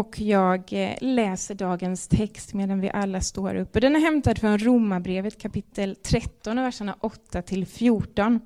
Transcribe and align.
och 0.00 0.20
jag 0.20 0.72
eh, 0.72 0.94
läser 1.00 1.54
dagens 1.54 2.08
text 2.08 2.54
medan 2.54 2.80
vi 2.80 2.90
alla 2.90 3.20
står 3.20 3.54
upp. 3.54 3.72
Den 3.72 3.96
är 3.96 4.00
hämtad 4.00 4.38
från 4.38 4.58
Romarbrevet 4.58 5.42
kapitel 5.42 5.96
13, 5.96 6.56
verserna 6.56 6.96
8 7.00 7.42
till 7.42 7.66
14. 7.66 8.40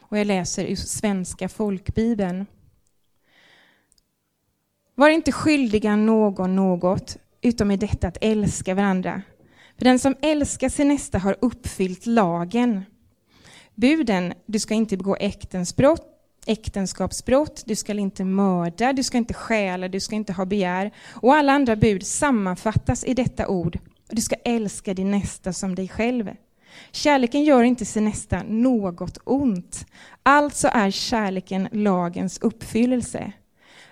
Och 0.00 0.18
jag 0.18 0.26
läser 0.26 0.64
ur 0.64 0.76
Svenska 0.76 1.48
folkbibeln. 1.48 2.46
Var 4.94 5.08
inte 5.08 5.32
skyldiga 5.32 5.96
någon 5.96 6.56
något, 6.56 7.16
utom 7.42 7.70
i 7.70 7.76
detta 7.76 8.08
att 8.08 8.18
älska 8.20 8.74
varandra. 8.74 9.22
För 9.78 9.84
den 9.84 9.98
som 9.98 10.14
älskar 10.22 10.68
sin 10.68 10.88
nästa 10.88 11.18
har 11.18 11.36
uppfyllt 11.40 12.06
lagen. 12.06 12.84
Buden, 13.74 14.34
du 14.46 14.58
ska 14.58 14.74
inte 14.74 14.96
begå 14.96 15.16
äktensbrott, 15.16 16.13
äktenskapsbrott, 16.46 17.62
du 17.66 17.76
ska 17.76 17.92
inte 17.92 18.24
mörda, 18.24 18.92
du 18.92 19.02
ska 19.02 19.18
inte 19.18 19.34
stjäla, 19.34 19.88
du 19.88 20.00
ska 20.00 20.16
inte 20.16 20.32
ha 20.32 20.44
begär. 20.44 20.90
Och 21.12 21.34
alla 21.34 21.52
andra 21.52 21.76
bud 21.76 22.06
sammanfattas 22.06 23.04
i 23.04 23.14
detta 23.14 23.48
ord. 23.48 23.78
Du 24.08 24.20
ska 24.20 24.34
älska 24.44 24.94
din 24.94 25.10
nästa 25.10 25.52
som 25.52 25.74
dig 25.74 25.88
själv. 25.88 26.30
Kärleken 26.92 27.44
gör 27.44 27.62
inte 27.62 27.84
sin 27.84 28.04
nästa 28.04 28.42
något 28.48 29.18
ont. 29.24 29.86
Alltså 30.22 30.68
är 30.72 30.90
kärleken 30.90 31.68
lagens 31.72 32.38
uppfyllelse. 32.38 33.32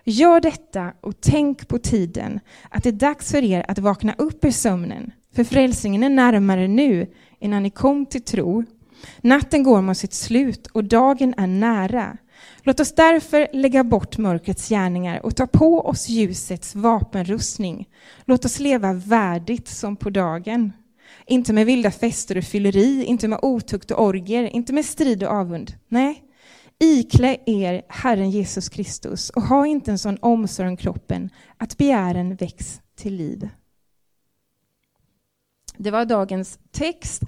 Gör 0.05 0.41
detta 0.41 0.93
och 1.01 1.21
tänk 1.21 1.69
på 1.69 1.79
tiden, 1.79 2.41
att 2.71 2.83
det 2.83 2.89
är 2.89 2.93
dags 2.93 3.31
för 3.31 3.45
er 3.45 3.65
att 3.69 3.79
vakna 3.79 4.15
upp 4.19 4.45
ur 4.45 4.51
sömnen. 4.51 5.13
För 5.35 5.45
frälsningen 5.45 6.03
är 6.03 6.11
närmare 6.11 6.69
nu 6.69 7.07
innan 7.39 7.63
ni 7.63 7.71
kom 7.71 8.07
till 8.07 8.23
tro. 8.23 8.65
Natten 9.21 9.63
går 9.63 9.83
mot 9.83 9.99
sitt 9.99 10.15
slut 10.15 10.67
och 10.67 10.85
dagen 10.85 11.35
är 11.37 11.47
nära. 11.47 12.17
Låt 12.65 12.81
oss 12.81 12.95
därför 12.95 13.49
lägga 13.53 13.85
bort 13.85 14.19
mörkrets 14.19 14.69
gärningar 14.69 15.27
och 15.27 15.37
ta 15.37 15.47
på 15.47 15.81
oss 15.81 16.09
ljusets 16.09 16.75
vapenrustning. 16.75 17.89
Låt 18.25 18.45
oss 18.45 18.59
leva 18.59 18.93
värdigt 18.93 19.69
som 19.69 19.97
på 19.97 20.11
dagen. 20.11 20.73
Inte 21.27 21.53
med 21.53 21.67
vilda 21.67 21.91
fester 21.91 22.39
och 22.39 22.45
fylleri, 22.45 23.05
inte 23.05 23.29
med 23.29 23.39
otukt 23.43 23.91
och 23.91 24.05
orger, 24.05 24.43
inte 24.43 24.73
med 24.73 24.85
strid 24.85 25.23
och 25.23 25.31
avund. 25.31 25.73
Nej, 25.89 26.23
iklä 26.81 27.37
er 27.47 27.83
Herren 27.89 28.31
Jesus 28.31 28.69
Kristus 28.69 29.31
och 29.31 29.43
ha 29.43 29.67
inte 29.67 29.91
en 29.91 29.99
sån 29.99 30.19
omsorg 30.21 30.69
om 30.69 30.77
kroppen 30.77 31.31
att 31.57 31.79
begären 31.79 32.37
väcks 32.37 32.81
till 32.97 33.15
liv. 33.15 33.49
Det 35.77 35.91
var 35.91 36.05
dagens 36.05 36.59
text. 36.71 37.23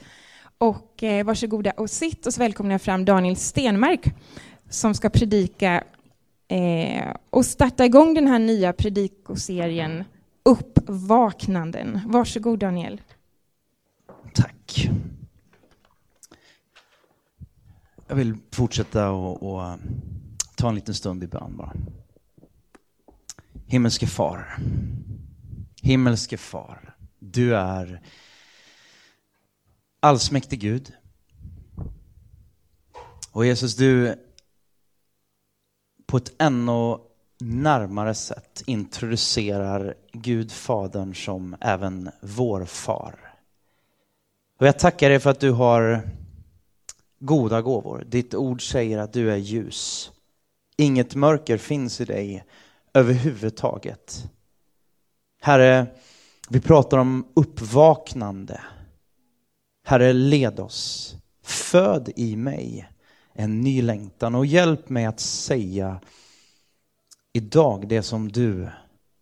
Och 0.58 1.02
eh, 1.02 1.24
varsågoda 1.24 1.70
och 1.70 1.90
sitt 1.90 2.26
och 2.26 2.34
så 2.34 2.40
välkomnar 2.40 2.74
jag 2.74 2.82
fram 2.82 3.04
Daniel 3.04 3.36
Stenmark 3.36 4.14
som 4.74 4.94
ska 4.94 5.10
predika 5.10 5.84
eh, 6.48 7.16
och 7.30 7.46
starta 7.46 7.84
igång 7.84 8.14
den 8.14 8.26
här 8.26 8.38
nya 8.38 8.72
predikoserien 8.72 10.04
Uppvaknanden. 10.42 12.00
Varsågod 12.06 12.58
Daniel. 12.58 13.00
Tack. 14.34 14.88
Jag 18.06 18.16
vill 18.16 18.36
fortsätta 18.52 19.10
och, 19.10 19.42
och 19.42 19.64
eh, 19.64 19.76
ta 20.56 20.68
en 20.68 20.74
liten 20.74 20.94
stund 20.94 21.24
i 21.24 21.26
bön 21.26 21.56
bara. 21.56 21.72
Himmelske 23.66 24.06
far. 24.06 24.56
Himmelske 25.82 26.36
far. 26.36 26.96
Du 27.18 27.56
är 27.56 28.00
allsmäktig 30.00 30.60
Gud. 30.60 30.92
Och 33.32 33.46
Jesus, 33.46 33.76
du 33.76 34.16
på 36.14 36.18
ett 36.18 36.32
ännu 36.38 36.98
närmare 37.40 38.14
sätt 38.14 38.62
introducerar 38.66 39.94
Gud 40.12 40.52
Fadern 40.52 41.14
som 41.14 41.56
även 41.60 42.10
vår 42.20 42.64
far. 42.64 43.14
Och 44.58 44.66
jag 44.66 44.78
tackar 44.78 45.10
dig 45.10 45.20
för 45.20 45.30
att 45.30 45.40
du 45.40 45.50
har 45.50 46.00
goda 47.18 47.62
gåvor. 47.62 48.04
Ditt 48.06 48.34
ord 48.34 48.70
säger 48.70 48.98
att 48.98 49.12
du 49.12 49.32
är 49.32 49.36
ljus. 49.36 50.10
Inget 50.76 51.14
mörker 51.14 51.58
finns 51.58 52.00
i 52.00 52.04
dig 52.04 52.44
överhuvudtaget. 52.92 54.24
Herre, 55.40 55.86
vi 56.48 56.60
pratar 56.60 56.98
om 56.98 57.26
uppvaknande. 57.34 58.60
Herre, 59.84 60.12
led 60.12 60.60
oss. 60.60 61.14
Föd 61.42 62.12
i 62.16 62.36
mig 62.36 62.93
en 63.34 63.60
ny 63.60 63.82
längtan 63.82 64.34
och 64.34 64.46
hjälp 64.46 64.88
mig 64.88 65.04
att 65.04 65.20
säga 65.20 66.00
idag 67.32 67.88
det 67.88 68.02
som 68.02 68.32
du 68.32 68.68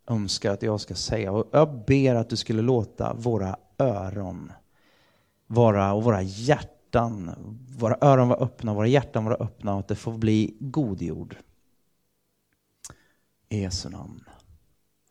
önskar 0.07 0.51
att 0.51 0.63
jag 0.63 0.81
ska 0.81 0.95
säga. 0.95 1.31
Och 1.31 1.49
jag 1.51 1.85
ber 1.85 2.15
att 2.15 2.29
du 2.29 2.37
skulle 2.37 2.61
låta 2.61 3.13
våra 3.13 3.57
öron 3.77 4.51
vara 5.47 5.93
och 5.93 6.03
våra 6.03 6.21
hjärtan, 6.21 7.31
våra 7.77 7.97
öron 8.01 8.29
vara 8.29 8.39
öppna, 8.39 8.73
våra 8.73 8.87
hjärtan 8.87 9.25
vara 9.25 9.35
öppna 9.35 9.73
och 9.73 9.79
att 9.79 9.87
det 9.87 9.95
får 9.95 10.17
bli 10.17 10.57
godjord. 10.59 11.37
I 13.49 13.61
Jesu 13.61 13.89
namn. 13.89 14.23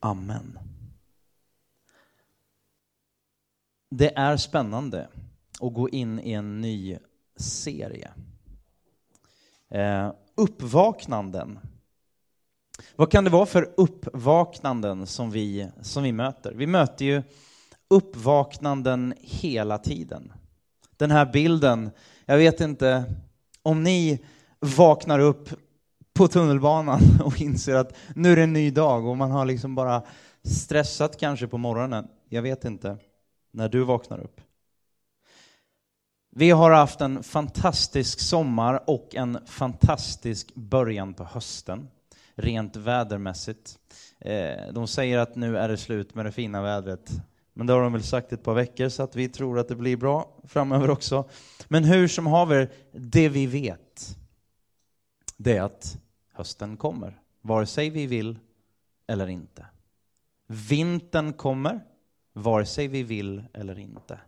Amen. 0.01 0.59
Det 3.91 4.17
är 4.17 4.37
spännande 4.37 5.09
att 5.61 5.75
gå 5.75 5.89
in 5.89 6.21
i 6.21 6.33
en 6.33 6.61
ny 6.61 6.99
serie. 7.37 8.11
Eh, 9.73 10.13
uppvaknanden. 10.35 11.59
Vad 12.97 13.11
kan 13.11 13.25
det 13.25 13.31
vara 13.31 13.47
för 13.47 13.71
uppvaknanden 13.77 15.07
som 15.07 15.31
vi, 15.31 15.69
som 15.83 16.03
vi 16.03 16.13
möter? 16.13 16.53
Vi 16.53 16.67
möter 16.67 17.05
ju 17.05 17.23
uppvaknanden 17.91 19.15
hela 19.21 19.79
tiden. 19.79 20.33
Den 20.97 21.11
här 21.11 21.27
bilden, 21.33 21.91
jag 22.25 22.37
vet 22.37 22.61
inte 22.61 23.05
om 23.63 23.83
ni 23.83 24.25
vaknar 24.61 25.19
upp 25.19 25.49
på 26.15 26.29
tunnelbanan 26.29 27.01
och 27.25 27.41
inser 27.41 27.75
att 27.75 27.97
nu 28.15 28.33
är 28.33 28.37
det 28.37 28.43
en 28.43 28.53
ny 28.53 28.71
dag 28.71 29.07
och 29.07 29.17
man 29.17 29.31
har 29.31 29.47
liksom 29.47 29.75
bara 29.75 30.03
stressat 30.43 31.21
kanske 31.21 31.47
på 31.47 31.59
morgonen. 31.59 32.09
Jag 32.29 32.43
vet 32.43 32.65
inte 32.65 32.97
när 33.51 33.69
du 33.69 33.85
vaknar 33.85 34.19
upp. 34.21 34.41
Vi 36.35 36.51
har 36.51 36.71
haft 36.71 37.01
en 37.01 37.23
fantastisk 37.23 38.21
sommar 38.21 38.91
och 38.91 39.15
en 39.15 39.39
fantastisk 39.47 40.55
början 40.55 41.15
på 41.15 41.25
hösten, 41.25 41.89
rent 42.35 42.77
vädermässigt. 42.77 43.79
Eh, 44.21 44.73
de 44.73 44.87
säger 44.87 45.19
att 45.19 45.37
nu 45.37 45.59
är 45.59 45.69
det 45.69 45.77
slut 45.77 46.15
med 46.15 46.27
det 46.27 46.33
fina 46.33 46.63
vädret, 46.63 47.11
men 47.53 47.67
det 47.67 47.73
har 47.73 47.83
de 47.83 47.93
väl 47.93 48.03
sagt 48.03 48.33
ett 48.33 48.43
par 48.43 48.55
veckor 48.55 48.89
så 48.89 49.03
att 49.03 49.17
vi 49.17 49.29
tror 49.29 49.59
att 49.59 49.69
det 49.69 49.77
blir 49.77 49.97
bra 49.97 50.41
framöver 50.45 50.91
också. 50.91 51.29
Men 51.69 51.85
hur 51.85 52.09
som 52.09 52.27
haver, 52.27 52.73
det 52.93 53.29
vi 53.29 53.47
vet, 53.47 54.17
det 55.37 55.57
är 55.57 55.63
att 55.63 55.97
hösten 56.33 56.77
kommer, 56.77 57.21
vare 57.41 57.67
sig 57.67 57.91
vi 57.91 58.07
vill 58.07 58.39
eller 59.07 59.27
inte. 59.27 59.67
Vintern 60.47 61.33
kommer, 61.33 61.81
vare 62.33 62.67
sig 62.67 62.89
vi 62.89 63.03
vill 63.03 63.45
eller 63.53 63.79
inte. 63.79 64.19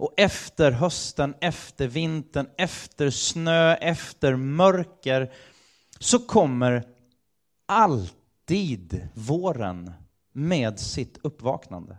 Och 0.00 0.14
efter 0.16 0.72
hösten, 0.72 1.34
efter 1.40 1.88
vintern, 1.88 2.48
efter 2.56 3.10
snö, 3.10 3.74
efter 3.74 4.36
mörker 4.36 5.32
så 5.98 6.18
kommer 6.18 6.84
alltid 7.66 9.08
våren 9.14 9.92
med 10.32 10.80
sitt 10.80 11.18
uppvaknande. 11.22 11.96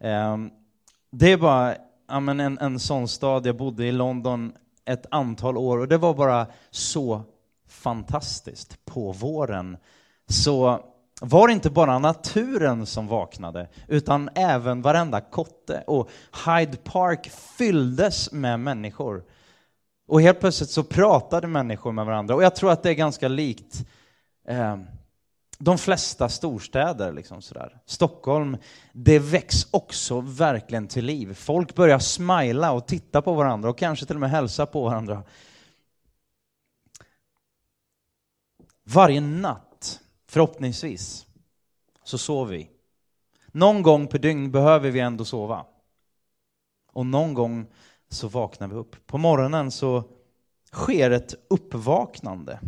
Ehm, 0.00 0.50
det 1.10 1.32
är 1.32 1.36
bara 1.36 1.76
en, 2.08 2.58
en 2.58 2.80
sån 2.80 3.08
stad, 3.08 3.46
jag 3.46 3.56
bodde 3.56 3.86
i 3.86 3.92
London 3.92 4.52
ett 4.84 5.06
antal 5.10 5.56
år 5.56 5.78
och 5.78 5.88
det 5.88 5.98
var 5.98 6.14
bara 6.14 6.46
så 6.70 7.22
fantastiskt 7.68 8.84
på 8.84 9.12
våren. 9.12 9.76
Så 10.26 10.84
var 11.20 11.48
det 11.48 11.52
inte 11.52 11.70
bara 11.70 11.98
naturen 11.98 12.86
som 12.86 13.06
vaknade, 13.06 13.68
utan 13.88 14.30
även 14.34 14.82
varenda 14.82 15.20
kotte. 15.20 15.84
Och 15.86 16.10
Hyde 16.46 16.76
Park 16.76 17.30
fylldes 17.30 18.32
med 18.32 18.60
människor. 18.60 19.24
Och 20.06 20.22
helt 20.22 20.40
plötsligt 20.40 20.70
så 20.70 20.82
pratade 20.82 21.46
människor 21.46 21.92
med 21.92 22.06
varandra. 22.06 22.34
Och 22.34 22.42
jag 22.42 22.56
tror 22.56 22.70
att 22.70 22.82
det 22.82 22.90
är 22.90 22.94
ganska 22.94 23.28
likt 23.28 23.86
eh, 24.48 24.76
de 25.58 25.78
flesta 25.78 26.28
storstäder. 26.28 27.12
Liksom 27.12 27.42
sådär. 27.42 27.78
Stockholm, 27.86 28.56
det 28.92 29.18
väcks 29.18 29.66
också 29.70 30.20
verkligen 30.20 30.88
till 30.88 31.04
liv. 31.04 31.34
Folk 31.34 31.74
börjar 31.74 31.98
smila 31.98 32.72
och 32.72 32.86
titta 32.86 33.22
på 33.22 33.34
varandra 33.34 33.70
och 33.70 33.78
kanske 33.78 34.06
till 34.06 34.16
och 34.16 34.20
med 34.20 34.30
hälsa 34.30 34.66
på 34.66 34.84
varandra. 34.84 35.22
Varje 38.84 39.20
natt 39.20 39.73
Förhoppningsvis 40.34 41.26
så 42.04 42.18
sover 42.18 42.52
vi. 42.52 42.70
Någon 43.52 43.82
gång 43.82 44.06
per 44.06 44.18
dygn 44.18 44.50
behöver 44.50 44.90
vi 44.90 45.00
ändå 45.00 45.24
sova. 45.24 45.66
Och 46.92 47.06
någon 47.06 47.34
gång 47.34 47.66
så 48.08 48.28
vaknar 48.28 48.68
vi 48.68 48.74
upp. 48.74 49.06
På 49.06 49.18
morgonen 49.18 49.70
så 49.70 50.04
sker 50.72 51.10
ett 51.10 51.34
uppvaknande. 51.48 52.60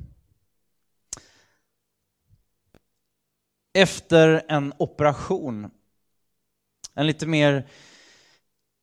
efter 3.77 4.43
en 4.49 4.73
operation, 4.79 5.71
en 6.95 7.07
lite 7.07 7.27
mer, 7.27 7.69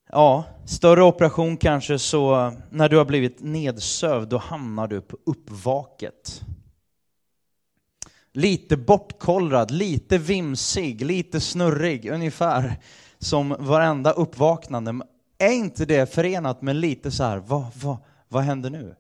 ja, 0.10 0.46
större 0.66 1.04
operation 1.04 1.58
kanske, 1.58 2.00
så 2.00 2.54
när 2.70 2.90
du 2.90 2.98
har 2.98 3.06
blivit 3.06 3.42
nedsövd, 3.42 4.30
då 4.30 4.38
hamnar 4.38 4.88
du 4.88 5.02
på 5.02 5.18
uppvaket. 5.26 6.42
Lite 8.34 8.78
bortkollrad, 8.78 9.72
lite 9.72 10.18
vimsig, 10.18 11.06
lite 11.06 11.40
snurrig, 11.40 12.06
ungefär 12.12 12.80
som 13.18 13.56
varenda 13.60 14.12
uppvaknande. 14.12 15.00
Är 15.38 15.52
inte 15.52 15.86
det 15.86 16.14
förenat 16.14 16.62
med 16.62 16.76
lite 16.76 17.12
så 17.12 17.24
här, 17.24 17.38
vad, 17.38 17.66
vad, 17.76 17.98
vad 18.28 18.44
händer 18.44 18.70
nu? 18.70 18.96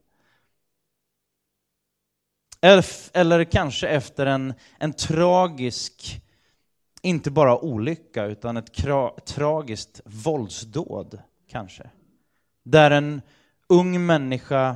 Eller, 2.61 2.85
eller 3.13 3.43
kanske 3.43 3.87
efter 3.87 4.25
en, 4.25 4.53
en 4.77 4.93
tragisk, 4.93 6.21
inte 7.01 7.31
bara 7.31 7.59
olycka, 7.59 8.25
utan 8.25 8.57
ett 8.57 8.75
kra, 8.75 9.15
tragiskt 9.25 10.01
våldsdåd, 10.05 11.19
kanske. 11.47 11.89
Där 12.63 12.91
en 12.91 13.21
ung 13.67 14.05
människa 14.05 14.75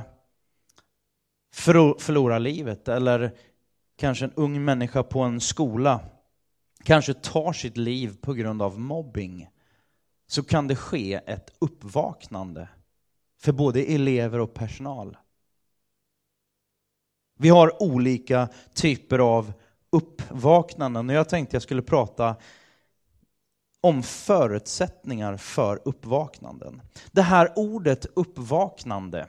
förlorar 1.98 2.38
livet, 2.38 2.88
eller 2.88 3.34
kanske 3.98 4.24
en 4.24 4.32
ung 4.32 4.64
människa 4.64 5.02
på 5.02 5.20
en 5.20 5.40
skola 5.40 6.00
kanske 6.84 7.14
tar 7.14 7.52
sitt 7.52 7.76
liv 7.76 8.16
på 8.20 8.32
grund 8.32 8.62
av 8.62 8.80
mobbing, 8.80 9.48
så 10.26 10.42
kan 10.42 10.68
det 10.68 10.76
ske 10.76 11.14
ett 11.26 11.50
uppvaknande 11.58 12.68
för 13.40 13.52
både 13.52 13.82
elever 13.82 14.38
och 14.38 14.54
personal. 14.54 15.16
Vi 17.38 17.48
har 17.48 17.82
olika 17.82 18.48
typer 18.74 19.18
av 19.18 19.52
uppvaknanden 19.90 21.08
och 21.08 21.14
jag 21.14 21.28
tänkte 21.28 21.56
jag 21.56 21.62
skulle 21.62 21.82
prata 21.82 22.36
om 23.80 24.02
förutsättningar 24.02 25.36
för 25.36 25.80
uppvaknanden. 25.84 26.82
Det 27.12 27.22
här 27.22 27.52
ordet 27.56 28.06
uppvaknande, 28.14 29.28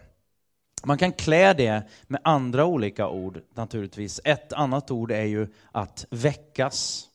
man 0.85 0.97
kan 0.97 1.11
klä 1.11 1.53
det 1.53 1.83
med 2.07 2.21
andra 2.23 2.65
olika 2.65 3.07
ord 3.07 3.41
naturligtvis. 3.53 4.21
Ett 4.23 4.53
annat 4.53 4.91
ord 4.91 5.11
är 5.11 5.23
ju 5.23 5.47
att 5.71 6.05
väckas. 6.09 7.05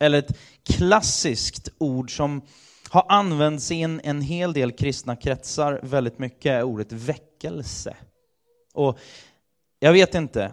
Eller 0.00 0.18
ett 0.18 0.38
klassiskt 0.64 1.68
ord 1.78 2.16
som 2.16 2.42
har 2.88 3.06
använts 3.08 3.70
i 3.70 3.82
en, 3.82 4.00
en 4.04 4.20
hel 4.20 4.52
del 4.52 4.72
kristna 4.72 5.16
kretsar 5.16 5.80
väldigt 5.82 6.18
mycket 6.18 6.50
är 6.50 6.62
ordet 6.62 6.92
väckelse. 6.92 7.96
Och 8.74 8.98
jag 9.80 9.92
vet 9.92 10.14
inte, 10.14 10.52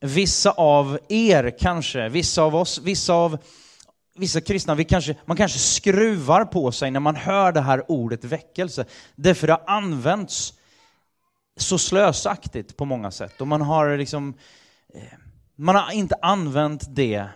vissa 0.00 0.50
av 0.50 0.98
er 1.08 1.56
kanske, 1.58 2.08
vissa 2.08 2.42
av 2.42 2.56
oss, 2.56 2.80
vissa 2.84 3.14
av 3.14 3.38
vissa 4.16 4.40
kristna, 4.40 4.74
vi 4.74 4.84
kanske, 4.84 5.16
man 5.24 5.36
kanske 5.36 5.58
skruvar 5.58 6.44
på 6.44 6.72
sig 6.72 6.90
när 6.90 7.00
man 7.00 7.16
hör 7.16 7.52
det 7.52 7.60
här 7.60 7.90
ordet 7.90 8.24
väckelse. 8.24 8.84
Därför 9.14 9.46
det 9.46 9.52
har 9.52 9.62
använts 9.66 10.54
så 11.56 11.78
slösaktigt 11.78 12.76
på 12.76 12.84
många 12.84 13.10
sätt. 13.10 13.40
Och 13.40 13.48
man 13.48 13.60
har 13.60 13.96
liksom, 13.96 14.34
eh, 14.94 15.18
man 15.56 15.74
har 15.74 15.92
inte 15.92 16.16
använt 16.22 16.84
det 16.88 17.28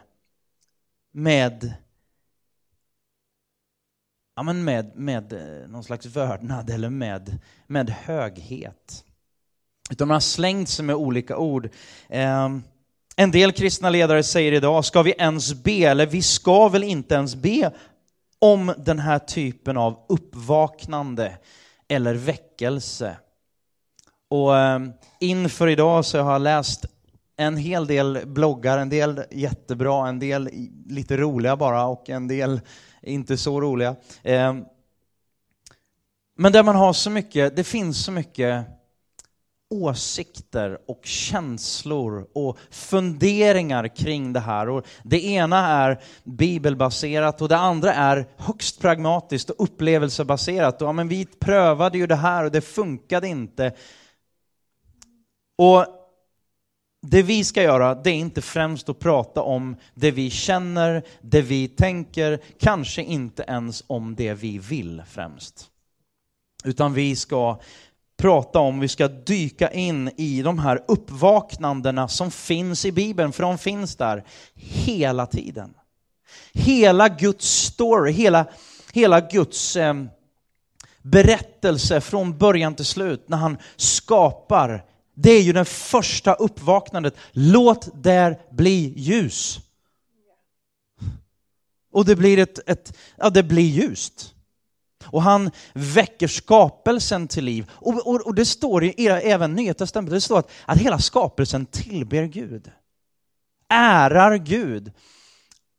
med 1.12 1.74
ja, 4.36 4.42
men 4.42 4.64
med, 4.64 4.96
med 4.96 5.32
eh, 5.32 5.68
någon 5.68 5.84
slags 5.84 6.06
vördnad 6.06 6.70
eller 6.70 6.90
med, 6.90 7.38
med 7.66 7.90
höghet. 7.90 9.04
Utan 9.90 10.08
man 10.08 10.14
har 10.14 10.20
slängt 10.20 10.68
sig 10.68 10.84
med 10.84 10.96
olika 10.96 11.36
ord. 11.36 11.68
Ehm, 12.08 12.62
en 13.16 13.30
del 13.30 13.52
kristna 13.52 13.90
ledare 13.90 14.22
säger 14.22 14.52
idag, 14.52 14.84
ska 14.84 15.02
vi 15.02 15.12
ens 15.18 15.54
be? 15.54 15.72
Eller 15.72 16.06
vi 16.06 16.22
ska 16.22 16.68
väl 16.68 16.84
inte 16.84 17.14
ens 17.14 17.34
be 17.34 17.72
om 18.38 18.74
den 18.78 18.98
här 18.98 19.18
typen 19.18 19.76
av 19.76 20.06
uppvaknande 20.08 21.38
eller 21.88 22.14
väckelse. 22.14 23.16
Och 24.30 24.58
ehm, 24.58 24.92
inför 25.20 25.68
idag 25.68 26.04
så 26.04 26.20
har 26.20 26.32
jag 26.32 26.42
läst 26.42 26.86
en 27.36 27.56
hel 27.56 27.86
del 27.86 28.20
bloggar, 28.26 28.78
en 28.78 28.88
del 28.88 29.22
jättebra, 29.30 30.08
en 30.08 30.18
del 30.18 30.50
lite 30.86 31.16
roliga 31.16 31.56
bara 31.56 31.86
och 31.86 32.10
en 32.10 32.28
del 32.28 32.60
inte 33.02 33.36
så 33.36 33.60
roliga. 33.60 33.96
Ehm, 34.22 34.64
men 36.36 36.52
där 36.52 36.62
man 36.62 36.76
har 36.76 36.92
så 36.92 37.10
mycket, 37.10 37.56
det 37.56 37.64
finns 37.64 38.04
så 38.04 38.12
mycket 38.12 38.66
åsikter 39.70 40.78
och 40.86 41.00
känslor 41.04 42.26
och 42.34 42.58
funderingar 42.70 43.96
kring 43.96 44.32
det 44.32 44.40
här. 44.40 44.68
Och 44.68 44.86
det 45.02 45.24
ena 45.24 45.68
är 45.68 46.00
bibelbaserat 46.24 47.42
och 47.42 47.48
det 47.48 47.56
andra 47.56 47.94
är 47.94 48.26
högst 48.36 48.80
pragmatiskt 48.80 49.50
och 49.50 49.64
upplevelsebaserat. 49.64 50.82
Och, 50.82 50.88
ja, 50.88 50.92
men 50.92 51.08
vi 51.08 51.24
prövade 51.24 51.98
ju 51.98 52.06
det 52.06 52.16
här 52.16 52.44
och 52.44 52.50
det 52.50 52.60
funkade 52.60 53.28
inte. 53.28 53.72
Och 55.60 55.86
det 57.02 57.22
vi 57.22 57.44
ska 57.44 57.62
göra, 57.62 57.94
det 57.94 58.10
är 58.10 58.14
inte 58.14 58.42
främst 58.42 58.88
att 58.88 58.98
prata 58.98 59.42
om 59.42 59.76
det 59.94 60.10
vi 60.10 60.30
känner, 60.30 61.02
det 61.22 61.42
vi 61.42 61.68
tänker, 61.68 62.40
kanske 62.60 63.02
inte 63.02 63.44
ens 63.48 63.84
om 63.86 64.14
det 64.14 64.34
vi 64.34 64.58
vill 64.58 65.02
främst. 65.08 65.70
Utan 66.64 66.94
vi 66.94 67.16
ska 67.16 67.60
prata 68.16 68.58
om, 68.58 68.80
vi 68.80 68.88
ska 68.88 69.08
dyka 69.08 69.70
in 69.70 70.10
i 70.16 70.42
de 70.42 70.58
här 70.58 70.84
uppvaknandena 70.88 72.08
som 72.08 72.30
finns 72.30 72.84
i 72.84 72.92
Bibeln, 72.92 73.32
för 73.32 73.42
de 73.42 73.58
finns 73.58 73.96
där 73.96 74.24
hela 74.54 75.26
tiden. 75.26 75.74
Hela 76.52 77.08
Guds 77.08 77.46
story, 77.46 78.12
hela, 78.12 78.46
hela 78.92 79.20
Guds 79.20 79.76
eh, 79.76 79.94
berättelse 81.02 82.00
från 82.00 82.38
början 82.38 82.74
till 82.74 82.84
slut 82.84 83.28
när 83.28 83.36
han 83.36 83.58
skapar 83.76 84.89
det 85.22 85.30
är 85.30 85.42
ju 85.42 85.52
det 85.52 85.64
första 85.64 86.34
uppvaknandet. 86.34 87.14
Låt 87.32 88.02
där 88.02 88.38
bli 88.50 88.92
ljus. 88.96 89.60
Och 91.92 92.04
det 92.04 92.16
blir 92.16 92.38
ett, 92.38 92.68
ett 92.68 92.96
ja 93.16 93.30
det 93.30 93.42
blir 93.42 93.62
ljust. 93.62 94.34
Och 95.04 95.22
han 95.22 95.50
väcker 95.72 96.28
skapelsen 96.28 97.28
till 97.28 97.44
liv. 97.44 97.70
Och, 97.72 98.06
och, 98.06 98.26
och 98.26 98.34
det 98.34 98.44
står 98.44 98.84
i 98.84 99.06
även 99.06 99.54
Nya 99.54 99.74
Testamentet, 99.74 100.16
det 100.16 100.20
står 100.20 100.38
att, 100.38 100.50
att 100.64 100.78
hela 100.78 100.98
skapelsen 100.98 101.66
tillber 101.66 102.24
Gud. 102.24 102.70
Ärar 103.68 104.36
Gud. 104.36 104.92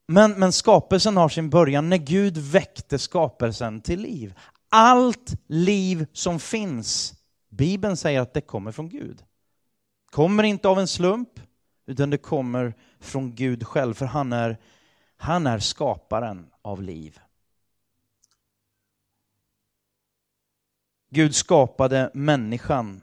Men, 0.08 0.32
men 0.32 0.52
skapelsen 0.52 1.18
har 1.18 1.30
sin 1.30 1.50
början 1.50 1.90
när 1.90 1.98
Gud 1.98 2.38
väckte 2.38 3.00
skapelsen 3.00 3.82
till 3.82 4.00
liv. 4.00 4.34
Allt 4.70 5.34
liv 5.48 6.06
som 6.14 6.40
finns, 6.40 7.14
Bibeln 7.50 7.98
säger 7.98 8.22
att 8.22 8.34
det 8.34 8.42
kommer 8.42 8.72
från 8.72 8.90
Gud. 8.90 9.24
Kommer 10.12 10.44
inte 10.44 10.68
av 10.68 10.80
en 10.80 10.88
slump, 10.88 11.30
utan 11.88 12.10
det 12.10 12.18
kommer 12.18 12.74
från 13.00 13.36
Gud 13.36 13.68
själv, 13.68 13.94
för 13.94 14.06
han 14.06 14.34
är, 14.34 14.58
han 15.18 15.48
är 15.48 15.60
skaparen 15.60 16.50
av 16.62 16.82
liv. 16.82 17.20
Gud 21.10 21.36
skapade 21.36 22.12
människan 22.14 23.02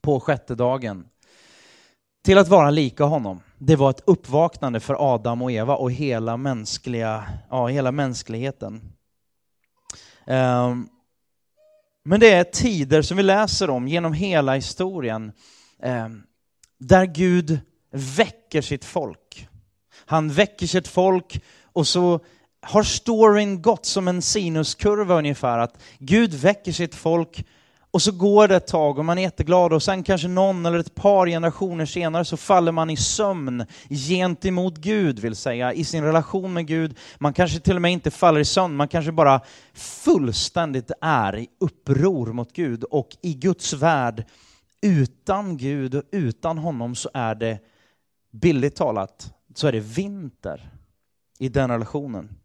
på 0.00 0.20
sjätte 0.20 0.54
dagen 0.54 1.08
till 2.24 2.38
att 2.38 2.48
vara 2.48 2.70
lika 2.70 3.04
honom. 3.04 3.40
Det 3.58 3.76
var 3.76 3.90
ett 3.90 4.02
uppvaknande 4.06 4.80
för 4.80 5.14
Adam 5.14 5.42
och 5.42 5.52
Eva 5.52 5.76
och 5.76 5.92
hela, 5.92 6.36
mänskliga, 6.36 7.24
ja, 7.50 7.66
hela 7.66 7.92
mänskligheten. 7.92 8.92
Ehm, 10.26 10.88
men 12.04 12.20
det 12.20 12.30
är 12.30 12.44
tider 12.44 13.02
som 13.02 13.16
vi 13.16 13.22
läser 13.22 13.70
om 13.70 13.88
genom 13.88 14.12
hela 14.12 14.54
historien 14.54 15.32
Ehm, 15.82 16.22
där 16.78 17.06
Gud 17.06 17.60
väcker 17.90 18.62
sitt 18.62 18.84
folk. 18.84 19.48
Han 20.06 20.32
väcker 20.32 20.66
sitt 20.66 20.88
folk 20.88 21.42
och 21.62 21.86
så 21.86 22.20
har 22.62 22.82
storyn 22.82 23.62
gått 23.62 23.86
som 23.86 24.08
en 24.08 24.22
sinuskurva 24.22 25.14
ungefär, 25.14 25.58
att 25.58 25.82
Gud 25.98 26.34
väcker 26.34 26.72
sitt 26.72 26.94
folk 26.94 27.44
och 27.90 28.02
så 28.02 28.12
går 28.12 28.48
det 28.48 28.56
ett 28.56 28.66
tag 28.66 28.98
och 28.98 29.04
man 29.04 29.18
är 29.18 29.22
jätteglad 29.22 29.72
och 29.72 29.82
sen 29.82 30.02
kanske 30.02 30.28
någon 30.28 30.66
eller 30.66 30.78
ett 30.78 30.94
par 30.94 31.26
generationer 31.26 31.86
senare 31.86 32.24
så 32.24 32.36
faller 32.36 32.72
man 32.72 32.90
i 32.90 32.96
sömn 32.96 33.66
gentemot 33.88 34.76
Gud, 34.76 35.18
vill 35.18 35.36
säga, 35.36 35.72
i 35.72 35.84
sin 35.84 36.04
relation 36.04 36.52
med 36.52 36.66
Gud. 36.66 36.98
Man 37.18 37.32
kanske 37.32 37.60
till 37.60 37.76
och 37.76 37.82
med 37.82 37.92
inte 37.92 38.10
faller 38.10 38.40
i 38.40 38.44
sömn, 38.44 38.76
man 38.76 38.88
kanske 38.88 39.12
bara 39.12 39.40
fullständigt 39.74 40.90
är 41.00 41.38
i 41.38 41.48
uppror 41.60 42.32
mot 42.32 42.52
Gud 42.52 42.84
och 42.84 43.08
i 43.22 43.34
Guds 43.34 43.72
värld, 43.72 44.24
utan 44.82 45.56
Gud 45.56 45.94
och 45.94 46.02
utan 46.12 46.58
honom 46.58 46.94
så 46.94 47.10
är 47.14 47.34
det, 47.34 47.58
billigt 48.30 48.76
talat, 48.76 49.34
så 49.54 49.66
är 49.66 49.72
det 49.72 49.80
vinter 49.80 50.70
i 51.38 51.48
den 51.48 51.70
relationen. 51.70 52.38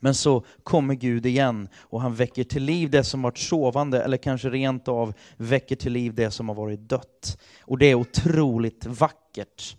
Men 0.00 0.14
så 0.14 0.44
kommer 0.62 0.94
Gud 0.94 1.26
igen 1.26 1.68
och 1.78 2.00
han 2.00 2.14
väcker 2.14 2.44
till 2.44 2.62
liv 2.62 2.90
det 2.90 3.04
som 3.04 3.22
varit 3.22 3.38
sovande 3.38 4.02
eller 4.02 4.16
kanske 4.16 4.50
rent 4.50 4.88
av 4.88 5.14
väcker 5.36 5.76
till 5.76 5.92
liv 5.92 6.14
det 6.14 6.30
som 6.30 6.48
har 6.48 6.56
varit 6.56 6.80
dött. 6.80 7.38
Och 7.60 7.78
det 7.78 7.86
är 7.86 7.94
otroligt 7.94 8.86
vackert. 8.86 9.76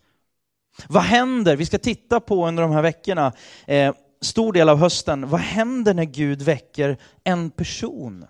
Vad 0.88 1.03
händer? 1.03 1.55
Vi 1.55 1.65
ska 1.65 1.77
titta 1.77 2.19
på 2.19 2.48
under 2.48 2.63
de 2.63 2.72
här 2.72 2.81
veckorna, 2.81 3.34
eh, 3.67 3.96
stor 4.22 4.53
del 4.53 4.69
av 4.69 4.77
hösten, 4.77 5.29
vad 5.29 5.41
händer 5.41 5.93
när 5.93 6.05
Gud 6.05 6.41
väcker 6.41 6.98
en 7.24 7.50
person? 7.50 8.25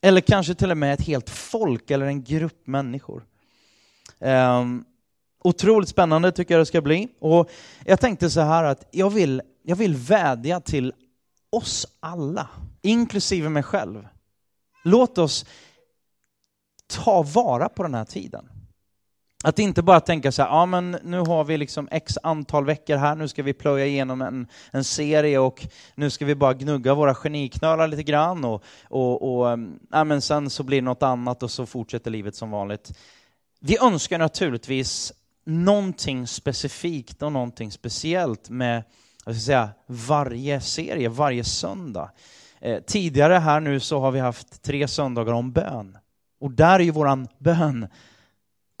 Eller 0.00 0.20
kanske 0.20 0.54
till 0.54 0.70
och 0.70 0.76
med 0.76 0.94
ett 0.94 1.06
helt 1.06 1.30
folk 1.30 1.90
eller 1.90 2.06
en 2.06 2.24
grupp 2.24 2.66
människor. 2.66 3.24
Eh, 4.18 4.64
otroligt 5.44 5.88
spännande 5.88 6.32
tycker 6.32 6.54
jag 6.54 6.60
det 6.60 6.66
ska 6.66 6.80
bli. 6.80 7.08
Och 7.18 7.50
jag 7.84 8.00
tänkte 8.00 8.30
så 8.30 8.40
här 8.40 8.64
att 8.64 8.88
jag 8.90 9.10
vill, 9.10 9.42
jag 9.62 9.76
vill 9.76 9.96
vädja 9.96 10.60
till 10.60 10.92
oss 11.50 11.86
alla, 12.00 12.48
inklusive 12.82 13.48
mig 13.48 13.62
själv. 13.62 14.08
Låt 14.84 15.18
oss 15.18 15.46
ta 16.86 17.22
vara 17.22 17.68
på 17.68 17.82
den 17.82 17.94
här 17.94 18.04
tiden. 18.04 18.59
Att 19.44 19.58
inte 19.58 19.82
bara 19.82 20.00
tänka 20.00 20.32
så 20.32 20.42
här, 20.42 20.48
ja 20.48 20.66
men 20.66 20.98
nu 21.02 21.18
har 21.18 21.44
vi 21.44 21.56
liksom 21.56 21.88
x 21.90 22.18
antal 22.22 22.64
veckor 22.64 22.96
här, 22.96 23.14
nu 23.14 23.28
ska 23.28 23.42
vi 23.42 23.52
plöja 23.52 23.86
igenom 23.86 24.22
en, 24.22 24.46
en 24.70 24.84
serie 24.84 25.38
och 25.38 25.66
nu 25.94 26.10
ska 26.10 26.24
vi 26.24 26.34
bara 26.34 26.54
gnugga 26.54 26.94
våra 26.94 27.14
geniknölar 27.14 27.88
lite 27.88 28.02
grann 28.02 28.44
och, 28.44 28.64
och, 28.88 29.34
och 29.34 29.50
mm, 29.50 29.78
ja, 29.90 30.04
men 30.04 30.20
sen 30.20 30.50
så 30.50 30.62
blir 30.62 30.80
det 30.80 30.84
något 30.84 31.02
annat 31.02 31.42
och 31.42 31.50
så 31.50 31.66
fortsätter 31.66 32.10
livet 32.10 32.34
som 32.34 32.50
vanligt. 32.50 32.98
Vi 33.60 33.78
önskar 33.78 34.18
naturligtvis 34.18 35.12
någonting 35.44 36.26
specifikt 36.26 37.22
och 37.22 37.32
någonting 37.32 37.70
speciellt 37.70 38.50
med 38.50 38.84
jag 39.24 39.34
ska 39.34 39.40
säga, 39.40 39.70
varje 39.86 40.60
serie, 40.60 41.08
varje 41.08 41.44
söndag. 41.44 42.10
Eh, 42.60 42.80
tidigare 42.80 43.34
här 43.34 43.60
nu 43.60 43.80
så 43.80 44.00
har 44.00 44.10
vi 44.10 44.20
haft 44.20 44.62
tre 44.62 44.88
söndagar 44.88 45.32
om 45.32 45.52
bön. 45.52 45.98
Och 46.40 46.50
där 46.50 46.74
är 46.74 46.84
ju 46.84 46.90
våran 46.90 47.28
bön 47.38 47.86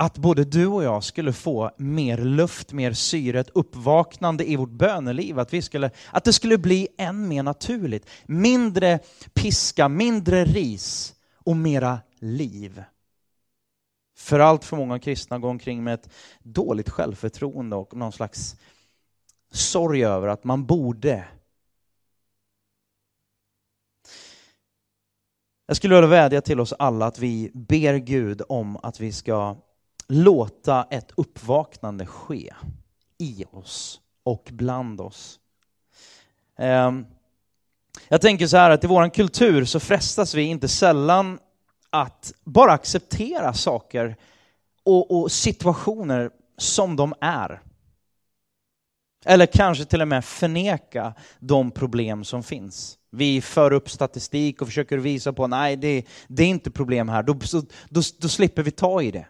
att 0.00 0.18
både 0.18 0.44
du 0.44 0.66
och 0.66 0.84
jag 0.84 1.04
skulle 1.04 1.32
få 1.32 1.70
mer 1.76 2.18
luft, 2.18 2.72
mer 2.72 2.92
syre, 2.92 3.40
ett 3.40 3.50
uppvaknande 3.54 4.50
i 4.50 4.56
vårt 4.56 4.70
böneliv, 4.70 5.38
att, 5.38 5.52
vi 5.52 5.62
skulle, 5.62 5.90
att 6.12 6.24
det 6.24 6.32
skulle 6.32 6.58
bli 6.58 6.88
än 6.98 7.28
mer 7.28 7.42
naturligt. 7.42 8.08
Mindre 8.26 8.98
piska, 9.34 9.88
mindre 9.88 10.44
ris 10.44 11.14
och 11.34 11.56
mera 11.56 12.00
liv. 12.18 12.82
För 14.16 14.38
allt 14.38 14.64
för 14.64 14.76
många 14.76 14.98
kristna 14.98 15.38
går 15.38 15.48
omkring 15.48 15.84
med 15.84 15.94
ett 15.94 16.10
dåligt 16.42 16.90
självförtroende 16.90 17.76
och 17.76 17.96
någon 17.96 18.12
slags 18.12 18.56
sorg 19.52 20.04
över 20.04 20.28
att 20.28 20.44
man 20.44 20.66
borde. 20.66 21.24
Jag 25.66 25.76
skulle 25.76 25.94
vilja 25.94 26.08
vädja 26.08 26.40
till 26.40 26.60
oss 26.60 26.72
alla 26.78 27.06
att 27.06 27.18
vi 27.18 27.50
ber 27.54 27.94
Gud 27.94 28.42
om 28.48 28.76
att 28.76 29.00
vi 29.00 29.12
ska 29.12 29.56
låta 30.10 30.86
ett 30.90 31.12
uppvaknande 31.16 32.06
ske 32.06 32.52
i 33.18 33.44
oss 33.50 34.00
och 34.22 34.48
bland 34.52 35.00
oss. 35.00 35.40
Ehm, 36.58 37.06
jag 38.08 38.20
tänker 38.20 38.46
så 38.46 38.56
här 38.56 38.70
att 38.70 38.84
i 38.84 38.86
vår 38.86 39.14
kultur 39.14 39.64
så 39.64 39.80
frestas 39.80 40.34
vi 40.34 40.42
inte 40.42 40.68
sällan 40.68 41.38
att 41.90 42.32
bara 42.44 42.72
acceptera 42.72 43.52
saker 43.52 44.16
och, 44.84 45.20
och 45.20 45.32
situationer 45.32 46.30
som 46.58 46.96
de 46.96 47.14
är. 47.20 47.62
Eller 49.24 49.46
kanske 49.46 49.84
till 49.84 50.02
och 50.02 50.08
med 50.08 50.24
förneka 50.24 51.14
de 51.38 51.70
problem 51.70 52.24
som 52.24 52.42
finns. 52.42 52.98
Vi 53.10 53.40
för 53.40 53.72
upp 53.72 53.90
statistik 53.90 54.62
och 54.62 54.68
försöker 54.68 54.98
visa 54.98 55.32
på 55.32 55.46
nej, 55.46 55.76
det, 55.76 56.04
det 56.28 56.42
är 56.42 56.48
inte 56.48 56.70
problem 56.70 57.08
här. 57.08 57.22
Då, 57.22 57.38
då, 57.88 58.00
då 58.18 58.28
slipper 58.28 58.62
vi 58.62 58.70
ta 58.70 59.02
i 59.02 59.10
det. 59.10 59.26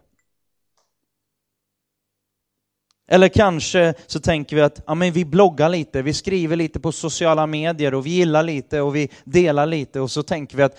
Eller 3.12 3.28
kanske 3.28 3.94
så 4.06 4.20
tänker 4.20 4.56
vi 4.56 4.62
att 4.62 4.82
ja, 4.86 4.94
men 4.94 5.12
vi 5.12 5.24
bloggar 5.24 5.68
lite, 5.68 6.02
vi 6.02 6.14
skriver 6.14 6.56
lite 6.56 6.80
på 6.80 6.92
sociala 6.92 7.46
medier 7.46 7.94
och 7.94 8.06
vi 8.06 8.10
gillar 8.10 8.42
lite 8.42 8.80
och 8.80 8.96
vi 8.96 9.10
delar 9.24 9.66
lite 9.66 10.00
och 10.00 10.10
så 10.10 10.22
tänker 10.22 10.56
vi 10.56 10.62
att 10.62 10.78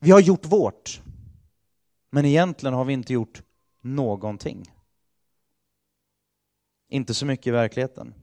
vi 0.00 0.10
har 0.10 0.20
gjort 0.20 0.44
vårt. 0.44 1.00
Men 2.10 2.24
egentligen 2.24 2.74
har 2.74 2.84
vi 2.84 2.92
inte 2.92 3.12
gjort 3.12 3.42
någonting. 3.82 4.72
Inte 6.88 7.14
så 7.14 7.26
mycket 7.26 7.46
i 7.46 7.50
verkligheten. 7.50 8.14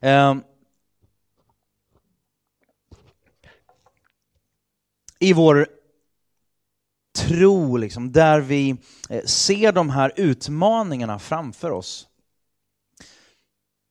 Ehm. 0.00 0.42
I 5.18 5.32
vår 5.32 5.75
tro, 7.16 7.76
liksom, 7.76 8.12
där 8.12 8.40
vi 8.40 8.76
eh, 9.10 9.24
ser 9.24 9.72
de 9.72 9.90
här 9.90 10.12
utmaningarna 10.16 11.18
framför 11.18 11.70
oss. 11.70 12.08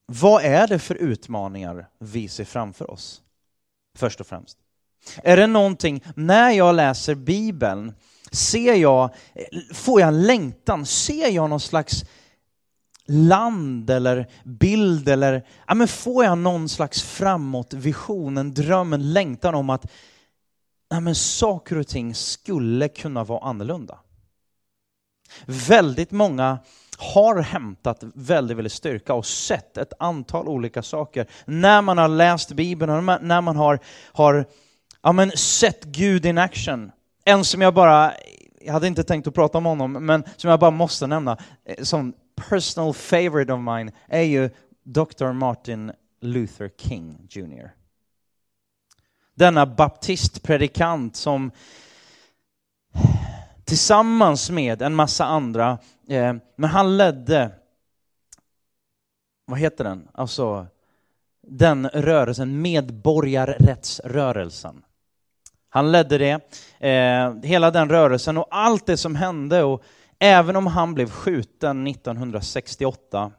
Vad 0.07 0.43
är 0.43 0.67
det 0.67 0.79
för 0.79 0.95
utmaningar 0.95 1.87
vi 1.99 2.27
ser 2.27 2.45
framför 2.45 2.91
oss? 2.91 3.21
Först 3.97 4.21
och 4.21 4.27
främst. 4.27 4.57
Är 5.23 5.37
det 5.37 5.47
någonting, 5.47 6.03
när 6.15 6.51
jag 6.51 6.75
läser 6.75 7.15
Bibeln, 7.15 7.93
ser 8.31 8.73
jag, 8.73 9.03
eh, 9.33 9.73
får 9.73 10.01
jag 10.01 10.07
en 10.07 10.23
längtan, 10.23 10.85
ser 10.85 11.29
jag 11.29 11.49
någon 11.49 11.59
slags 11.59 12.03
land 13.07 13.89
eller 13.89 14.27
bild 14.43 15.09
eller, 15.09 15.47
ja 15.67 15.73
men 15.73 15.87
får 15.87 16.25
jag 16.25 16.37
någon 16.37 16.69
slags 16.69 17.01
framåtvision, 17.01 18.37
en 18.37 18.53
dröm, 18.53 18.93
en 18.93 19.13
längtan 19.13 19.55
om 19.55 19.69
att 19.69 19.91
Nej 20.95 21.01
men 21.01 21.15
saker 21.15 21.77
och 21.77 21.87
ting 21.87 22.15
skulle 22.15 22.87
kunna 22.87 23.23
vara 23.23 23.39
annorlunda. 23.49 23.99
Väldigt 25.45 26.11
många 26.11 26.59
har 26.97 27.41
hämtat 27.41 28.03
väldigt, 28.13 28.57
väldigt 28.57 28.73
styrka 28.73 29.13
och 29.13 29.25
sett 29.25 29.77
ett 29.77 29.93
antal 29.99 30.47
olika 30.47 30.83
saker. 30.83 31.27
När 31.45 31.81
man 31.81 31.97
har 31.97 32.07
läst 32.07 32.51
Bibeln 32.51 32.91
och 32.91 33.23
när 33.23 33.41
man 33.41 33.55
har, 33.55 33.79
har 34.13 34.45
ja, 35.01 35.11
men 35.11 35.31
sett 35.31 35.83
Gud 35.83 36.25
in 36.25 36.37
action. 36.37 36.91
En 37.25 37.45
som 37.45 37.61
jag 37.61 37.73
bara, 37.73 38.13
jag 38.61 38.73
hade 38.73 38.87
inte 38.87 39.03
tänkt 39.03 39.27
att 39.27 39.35
prata 39.35 39.57
om 39.57 39.65
honom, 39.65 39.91
men 39.91 40.23
som 40.35 40.49
jag 40.49 40.59
bara 40.59 40.71
måste 40.71 41.07
nämna, 41.07 41.37
eh, 41.65 41.83
som 41.83 42.13
personal 42.49 42.93
favorite 42.93 43.53
of 43.53 43.59
mine, 43.59 43.91
är 44.07 44.23
ju 44.23 44.49
Dr. 44.83 45.31
Martin 45.31 45.91
Luther 46.21 46.69
King 46.77 47.27
Jr 47.29 47.84
denna 49.35 49.65
baptistpredikant 49.65 51.15
som 51.15 51.51
tillsammans 53.65 54.49
med 54.49 54.81
en 54.81 54.95
massa 54.95 55.25
andra, 55.25 55.77
eh, 56.07 56.35
men 56.55 56.69
han 56.69 56.97
ledde, 56.97 57.51
vad 59.45 59.59
heter 59.59 59.83
den, 59.83 60.07
alltså 60.13 60.67
den 61.47 61.89
rörelsen, 61.89 62.61
medborgarrättsrörelsen. 62.61 64.81
Han 65.69 65.91
ledde 65.91 66.17
det, 66.17 66.31
eh, 66.87 67.33
hela 67.43 67.71
den 67.71 67.89
rörelsen 67.89 68.37
och 68.37 68.47
allt 68.51 68.85
det 68.85 68.97
som 68.97 69.15
hände 69.15 69.63
och 69.63 69.83
även 70.19 70.55
om 70.55 70.67
han 70.67 70.93
blev 70.93 71.09
skjuten 71.09 71.87
1968 71.87 73.31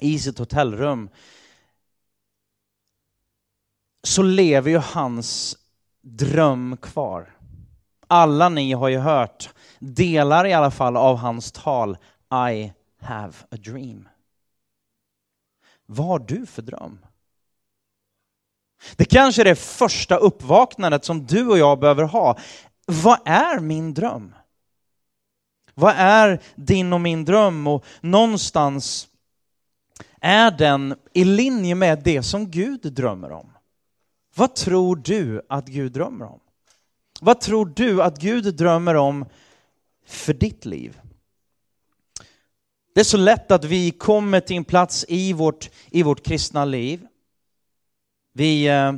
i 0.00 0.18
sitt 0.18 0.38
hotellrum 0.38 1.10
så 4.02 4.22
lever 4.22 4.70
ju 4.70 4.78
hans 4.78 5.56
dröm 6.02 6.76
kvar. 6.76 7.36
Alla 8.06 8.48
ni 8.48 8.72
har 8.72 8.88
ju 8.88 8.98
hört 8.98 9.50
delar 9.78 10.46
i 10.46 10.52
alla 10.52 10.70
fall 10.70 10.96
av 10.96 11.16
hans 11.16 11.52
tal 11.52 11.96
I 12.50 12.72
have 13.00 13.32
a 13.50 13.56
dream. 13.56 14.08
Vad 15.86 16.06
har 16.06 16.18
du 16.18 16.46
för 16.46 16.62
dröm? 16.62 16.98
Det 18.96 19.04
kanske 19.04 19.42
är 19.42 19.44
det 19.44 19.56
första 19.56 20.16
uppvaknandet 20.16 21.04
som 21.04 21.26
du 21.26 21.46
och 21.48 21.58
jag 21.58 21.80
behöver 21.80 22.04
ha. 22.04 22.38
Vad 22.86 23.18
är 23.24 23.60
min 23.60 23.94
dröm? 23.94 24.34
Vad 25.74 25.94
är 25.96 26.42
din 26.54 26.92
och 26.92 27.00
min 27.00 27.24
dröm? 27.24 27.66
Och 27.66 27.84
någonstans 28.00 29.08
är 30.20 30.50
den 30.50 30.94
i 31.12 31.24
linje 31.24 31.74
med 31.74 32.02
det 32.02 32.22
som 32.22 32.50
Gud 32.50 32.80
drömmer 32.80 33.32
om. 33.32 33.49
Vad 34.34 34.54
tror 34.54 34.96
du 34.96 35.42
att 35.48 35.66
Gud 35.66 35.92
drömmer 35.92 36.26
om? 36.26 36.40
Vad 37.20 37.40
tror 37.40 37.66
du 37.66 38.02
att 38.02 38.18
Gud 38.18 38.54
drömmer 38.54 38.94
om 38.94 39.24
för 40.06 40.34
ditt 40.34 40.64
liv? 40.64 41.00
Det 42.94 43.00
är 43.00 43.04
så 43.04 43.16
lätt 43.16 43.50
att 43.50 43.64
vi 43.64 43.90
kommer 43.90 44.40
till 44.40 44.56
en 44.56 44.64
plats 44.64 45.04
i 45.08 45.32
vårt, 45.32 45.70
i 45.90 46.02
vårt 46.02 46.24
kristna 46.24 46.64
liv. 46.64 47.06
Vi 48.32 48.68
eh, 48.68 48.92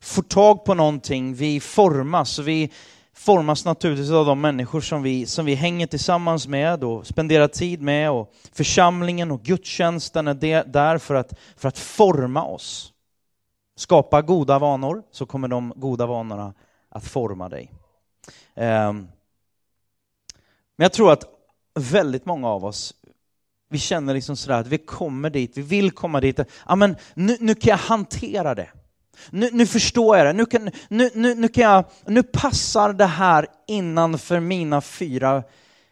får 0.00 0.22
tag 0.22 0.64
på 0.64 0.74
någonting, 0.74 1.34
vi 1.34 1.60
formas. 1.60 2.38
Och 2.38 2.48
vi 2.48 2.72
formas 3.14 3.64
naturligtvis 3.64 4.10
av 4.10 4.26
de 4.26 4.40
människor 4.40 4.80
som 4.80 5.02
vi, 5.02 5.26
som 5.26 5.46
vi 5.46 5.54
hänger 5.54 5.86
tillsammans 5.86 6.46
med 6.46 6.84
och 6.84 7.06
spenderar 7.06 7.48
tid 7.48 7.82
med. 7.82 8.10
Och 8.10 8.34
församlingen 8.52 9.30
och 9.30 9.42
gudstjänsten 9.42 10.28
är 10.28 10.64
där 10.64 10.98
för 10.98 11.14
att, 11.14 11.32
för 11.56 11.68
att 11.68 11.78
forma 11.78 12.44
oss. 12.44 12.93
Skapa 13.76 14.22
goda 14.22 14.58
vanor 14.58 15.02
så 15.10 15.26
kommer 15.26 15.48
de 15.48 15.72
goda 15.76 16.06
vanorna 16.06 16.54
att 16.88 17.04
forma 17.04 17.48
dig. 17.48 17.72
Ehm, 18.54 19.08
men 20.76 20.84
jag 20.84 20.92
tror 20.92 21.12
att 21.12 21.24
väldigt 21.74 22.26
många 22.26 22.48
av 22.48 22.64
oss, 22.64 22.94
vi 23.68 23.78
känner 23.78 24.14
liksom 24.14 24.36
sådär 24.36 24.60
att 24.60 24.66
vi 24.66 24.78
kommer 24.78 25.30
dit, 25.30 25.56
vi 25.56 25.62
vill 25.62 25.90
komma 25.90 26.20
dit. 26.20 26.40
Ja, 26.68 26.76
men 26.76 26.96
nu, 27.14 27.36
nu 27.40 27.54
kan 27.54 27.70
jag 27.70 27.76
hantera 27.76 28.54
det. 28.54 28.68
Nu, 29.30 29.50
nu 29.52 29.66
förstår 29.66 30.16
jag 30.16 30.26
det. 30.26 30.32
Nu, 30.32 30.46
kan, 30.46 30.70
nu, 30.88 31.10
nu, 31.14 31.34
nu, 31.34 31.48
kan 31.48 31.64
jag, 31.64 31.84
nu 32.06 32.22
passar 32.22 32.92
det 32.92 33.06
här 33.06 33.46
innanför 33.66 34.40
mina 34.40 34.80
fyra, 34.80 35.42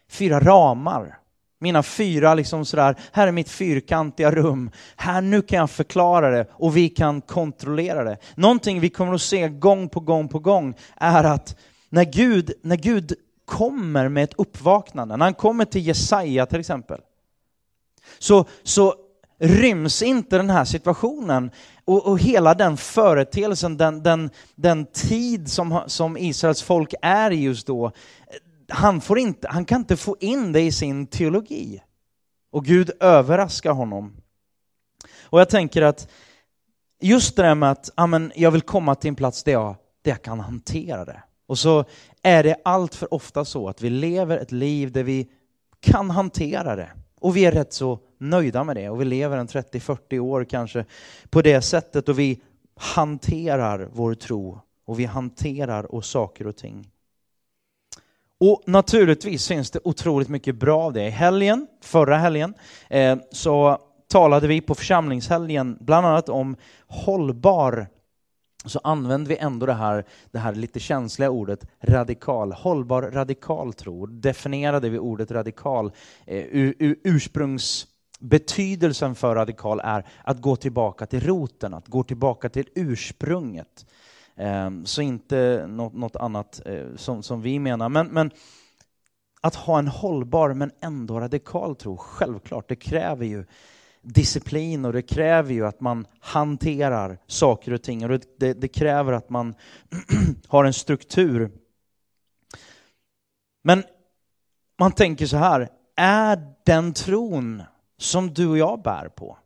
fyra 0.07 0.39
ramar. 0.39 1.19
Mina 1.63 1.83
fyra, 1.83 2.33
liksom 2.33 2.65
sådär, 2.65 2.95
här 3.11 3.27
är 3.27 3.31
mitt 3.31 3.49
fyrkantiga 3.49 4.31
rum. 4.31 4.71
Här, 4.95 5.21
nu 5.21 5.41
kan 5.41 5.59
jag 5.59 5.69
förklara 5.69 6.29
det 6.29 6.47
och 6.51 6.77
vi 6.77 6.89
kan 6.89 7.21
kontrollera 7.21 8.03
det. 8.03 8.17
Någonting 8.35 8.79
vi 8.79 8.89
kommer 8.89 9.13
att 9.13 9.21
se 9.21 9.49
gång 9.49 9.89
på 9.89 9.99
gång 9.99 10.27
på 10.27 10.39
gång 10.39 10.75
är 10.95 11.23
att 11.23 11.57
när 11.89 12.03
Gud, 12.03 12.53
när 12.61 12.75
Gud 12.75 13.13
kommer 13.45 14.09
med 14.09 14.23
ett 14.23 14.33
uppvaknande, 14.37 15.17
när 15.17 15.25
han 15.25 15.33
kommer 15.33 15.65
till 15.65 15.87
Jesaja 15.87 16.45
till 16.45 16.59
exempel, 16.59 16.99
så, 18.19 18.45
så 18.63 18.95
ryms 19.39 20.01
inte 20.01 20.37
den 20.37 20.49
här 20.49 20.65
situationen 20.65 21.51
och, 21.85 22.07
och 22.07 22.19
hela 22.19 22.53
den 22.53 22.77
företeelsen, 22.77 23.77
den, 23.77 24.03
den, 24.03 24.29
den 24.55 24.85
tid 24.85 25.51
som, 25.51 25.81
som 25.87 26.17
Israels 26.17 26.61
folk 26.61 26.93
är 27.01 27.31
i 27.31 27.43
just 27.43 27.67
då, 27.67 27.91
han, 28.67 29.01
får 29.01 29.19
inte, 29.19 29.47
han 29.47 29.65
kan 29.65 29.81
inte 29.81 29.97
få 29.97 30.17
in 30.19 30.51
det 30.51 30.61
i 30.61 30.71
sin 30.71 31.07
teologi. 31.07 31.81
Och 32.51 32.65
Gud 32.65 32.91
överraskar 32.99 33.71
honom. 33.71 34.13
Och 35.21 35.39
jag 35.39 35.49
tänker 35.49 35.81
att 35.81 36.07
just 37.01 37.35
det 37.35 37.43
där 37.43 37.55
med 37.55 37.71
att 37.71 37.89
amen, 37.95 38.31
jag 38.35 38.51
vill 38.51 38.61
komma 38.61 38.95
till 38.95 39.07
en 39.07 39.15
plats 39.15 39.43
där 39.43 39.51
jag, 39.51 39.75
där 40.01 40.11
jag 40.11 40.21
kan 40.21 40.39
hantera 40.39 41.05
det. 41.05 41.23
Och 41.47 41.59
så 41.59 41.85
är 42.21 42.43
det 42.43 42.55
allt 42.65 42.95
för 42.95 43.13
ofta 43.13 43.45
så 43.45 43.69
att 43.69 43.81
vi 43.81 43.89
lever 43.89 44.37
ett 44.37 44.51
liv 44.51 44.91
där 44.91 45.03
vi 45.03 45.29
kan 45.79 46.09
hantera 46.09 46.75
det. 46.75 46.91
Och 47.19 47.37
vi 47.37 47.45
är 47.45 47.51
rätt 47.51 47.73
så 47.73 47.99
nöjda 48.17 48.63
med 48.63 48.75
det 48.75 48.89
och 48.89 49.01
vi 49.01 49.05
lever 49.05 49.37
en 49.37 49.47
30-40 49.47 50.19
år 50.19 50.45
kanske 50.45 50.85
på 51.29 51.41
det 51.41 51.61
sättet 51.61 52.09
och 52.09 52.19
vi 52.19 52.41
hanterar 52.75 53.89
vår 53.93 54.13
tro 54.13 54.59
och 54.85 54.99
vi 54.99 55.05
hanterar 55.05 55.95
och 55.95 56.05
saker 56.05 56.47
och 56.47 56.57
ting. 56.57 56.92
Och 58.45 58.63
naturligtvis 58.65 59.47
finns 59.47 59.71
det 59.71 59.79
otroligt 59.83 60.29
mycket 60.29 60.55
bra 60.55 60.81
av 60.81 60.93
det. 60.93 61.07
I 61.07 61.09
helgen, 61.09 61.67
förra 61.81 62.17
helgen, 62.17 62.53
eh, 62.89 63.17
så 63.31 63.77
talade 64.07 64.47
vi 64.47 64.61
på 64.61 64.75
församlingshelgen 64.75 65.77
bland 65.79 66.07
annat 66.07 66.29
om 66.29 66.55
hållbar 66.87 67.87
så 68.65 68.79
använder 68.83 69.29
vi 69.29 69.37
ändå 69.37 69.65
det 69.65 69.73
här, 69.73 70.05
det 70.31 70.39
här 70.39 70.55
lite 70.55 70.79
känsliga 70.79 71.29
ordet 71.29 71.67
radikal, 71.81 72.51
hållbar 72.51 73.01
radikal 73.01 73.73
tro. 73.73 74.05
Definierade 74.05 74.89
vi 74.89 74.99
ordet 74.99 75.31
radikal. 75.31 75.91
Eh, 76.25 76.45
ursprungsbetydelsen 77.03 79.15
för 79.15 79.35
radikal 79.35 79.81
är 79.83 80.05
att 80.23 80.41
gå 80.41 80.55
tillbaka 80.55 81.05
till 81.05 81.27
roten, 81.27 81.73
att 81.73 81.87
gå 81.87 82.03
tillbaka 82.03 82.49
till 82.49 82.69
ursprunget. 82.75 83.85
Ehm, 84.35 84.85
så 84.85 85.01
inte 85.01 85.65
något, 85.67 85.93
något 85.93 86.15
annat 86.15 86.61
eh, 86.65 86.95
som, 86.95 87.23
som 87.23 87.41
vi 87.41 87.59
menar. 87.59 87.89
Men, 87.89 88.07
men 88.07 88.31
att 89.41 89.55
ha 89.55 89.79
en 89.79 89.87
hållbar 89.87 90.53
men 90.53 90.71
ändå 90.81 91.19
radikal 91.19 91.75
tro, 91.75 91.97
självklart, 91.97 92.69
det 92.69 92.75
kräver 92.75 93.25
ju 93.25 93.45
disciplin 94.01 94.85
och 94.85 94.93
det 94.93 95.01
kräver 95.01 95.53
ju 95.53 95.65
att 95.65 95.81
man 95.81 96.07
hanterar 96.19 97.17
saker 97.27 97.73
och 97.73 97.83
ting 97.83 98.05
och 98.05 98.19
det, 98.39 98.53
det 98.53 98.67
kräver 98.67 99.13
att 99.13 99.29
man 99.29 99.55
har 100.47 100.65
en 100.65 100.73
struktur. 100.73 101.51
Men 103.63 103.83
man 104.79 104.91
tänker 104.91 105.25
så 105.25 105.37
här, 105.37 105.69
är 105.95 106.53
den 106.65 106.93
tron 106.93 107.63
som 107.97 108.33
du 108.33 108.47
och 108.47 108.57
jag 108.57 108.81
bär 108.81 109.09
på, 109.09 109.37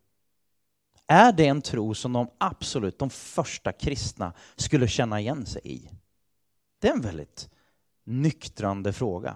är 1.08 1.32
det 1.32 1.48
en 1.48 1.62
tro 1.62 1.94
som 1.94 2.14
de 2.14 2.28
absolut, 2.38 3.00
de 3.00 3.10
första 3.10 3.72
kristna 3.72 4.34
skulle 4.56 4.88
känna 4.88 5.20
igen 5.20 5.46
sig 5.46 5.62
i? 5.64 5.90
Det 6.80 6.88
är 6.88 6.94
en 6.94 7.02
väldigt 7.02 7.50
nyktrande 8.06 8.94
fråga. 8.94 9.36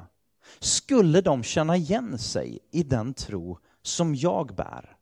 Skulle 0.59 1.21
de 1.21 1.43
känna 1.43 1.77
igen 1.77 2.19
sig 2.19 2.59
i 2.71 2.83
den 2.83 3.13
tro 3.13 3.59
som 3.81 4.15
jag 4.15 4.55
bär? 4.55 4.97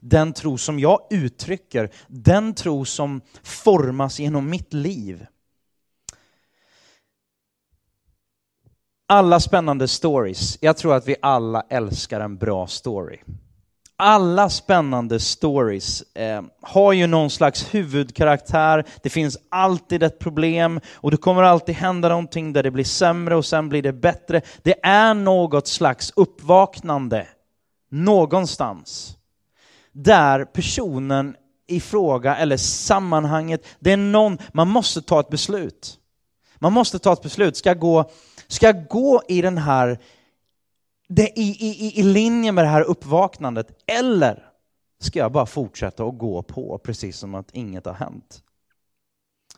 Den 0.00 0.32
tro 0.32 0.58
som 0.58 0.78
jag 0.78 1.06
uttrycker, 1.10 1.94
den 2.08 2.54
tro 2.54 2.84
som 2.84 3.20
formas 3.42 4.20
genom 4.20 4.50
mitt 4.50 4.72
liv. 4.72 5.26
Alla 9.08 9.40
spännande 9.40 9.88
stories. 9.88 10.58
Jag 10.60 10.76
tror 10.76 10.94
att 10.94 11.08
vi 11.08 11.16
alla 11.22 11.60
älskar 11.60 12.20
en 12.20 12.36
bra 12.36 12.66
story. 12.66 13.18
Alla 13.98 14.50
spännande 14.50 15.20
stories 15.20 16.02
eh, 16.14 16.42
har 16.62 16.92
ju 16.92 17.06
någon 17.06 17.30
slags 17.30 17.74
huvudkaraktär. 17.74 18.84
Det 19.02 19.10
finns 19.10 19.38
alltid 19.48 20.02
ett 20.02 20.18
problem 20.18 20.80
och 20.94 21.10
det 21.10 21.16
kommer 21.16 21.42
alltid 21.42 21.74
hända 21.74 22.08
någonting 22.08 22.52
där 22.52 22.62
det 22.62 22.70
blir 22.70 22.84
sämre 22.84 23.36
och 23.36 23.44
sen 23.44 23.68
blir 23.68 23.82
det 23.82 23.92
bättre. 23.92 24.40
Det 24.62 24.74
är 24.82 25.14
något 25.14 25.66
slags 25.68 26.12
uppvaknande 26.16 27.26
någonstans 27.90 29.16
där 29.92 30.44
personen 30.44 31.34
i 31.68 31.80
fråga 31.80 32.36
eller 32.36 32.56
sammanhanget, 32.56 33.66
det 33.78 33.92
är 33.92 33.96
någon, 33.96 34.38
man 34.52 34.68
måste 34.68 35.02
ta 35.02 35.20
ett 35.20 35.28
beslut. 35.28 35.98
Man 36.58 36.72
måste 36.72 36.98
ta 36.98 37.12
ett 37.12 37.22
beslut. 37.22 37.56
Ska 37.56 37.70
jag 37.70 37.78
gå, 37.78 38.10
ska 38.48 38.66
jag 38.66 38.88
gå 38.88 39.22
i 39.28 39.42
den 39.42 39.58
här, 39.58 39.98
det, 41.08 41.38
i, 41.38 41.56
i, 41.66 42.00
i 42.00 42.02
linje 42.02 42.52
med 42.52 42.64
det 42.64 42.68
här 42.68 42.82
uppvaknandet, 42.82 43.66
eller 43.86 44.42
ska 45.00 45.18
jag 45.18 45.32
bara 45.32 45.46
fortsätta 45.46 46.04
att 46.04 46.18
gå 46.18 46.42
på 46.42 46.78
precis 46.78 47.16
som 47.16 47.34
att 47.34 47.50
inget 47.52 47.86
har 47.86 47.94
hänt? 47.94 48.42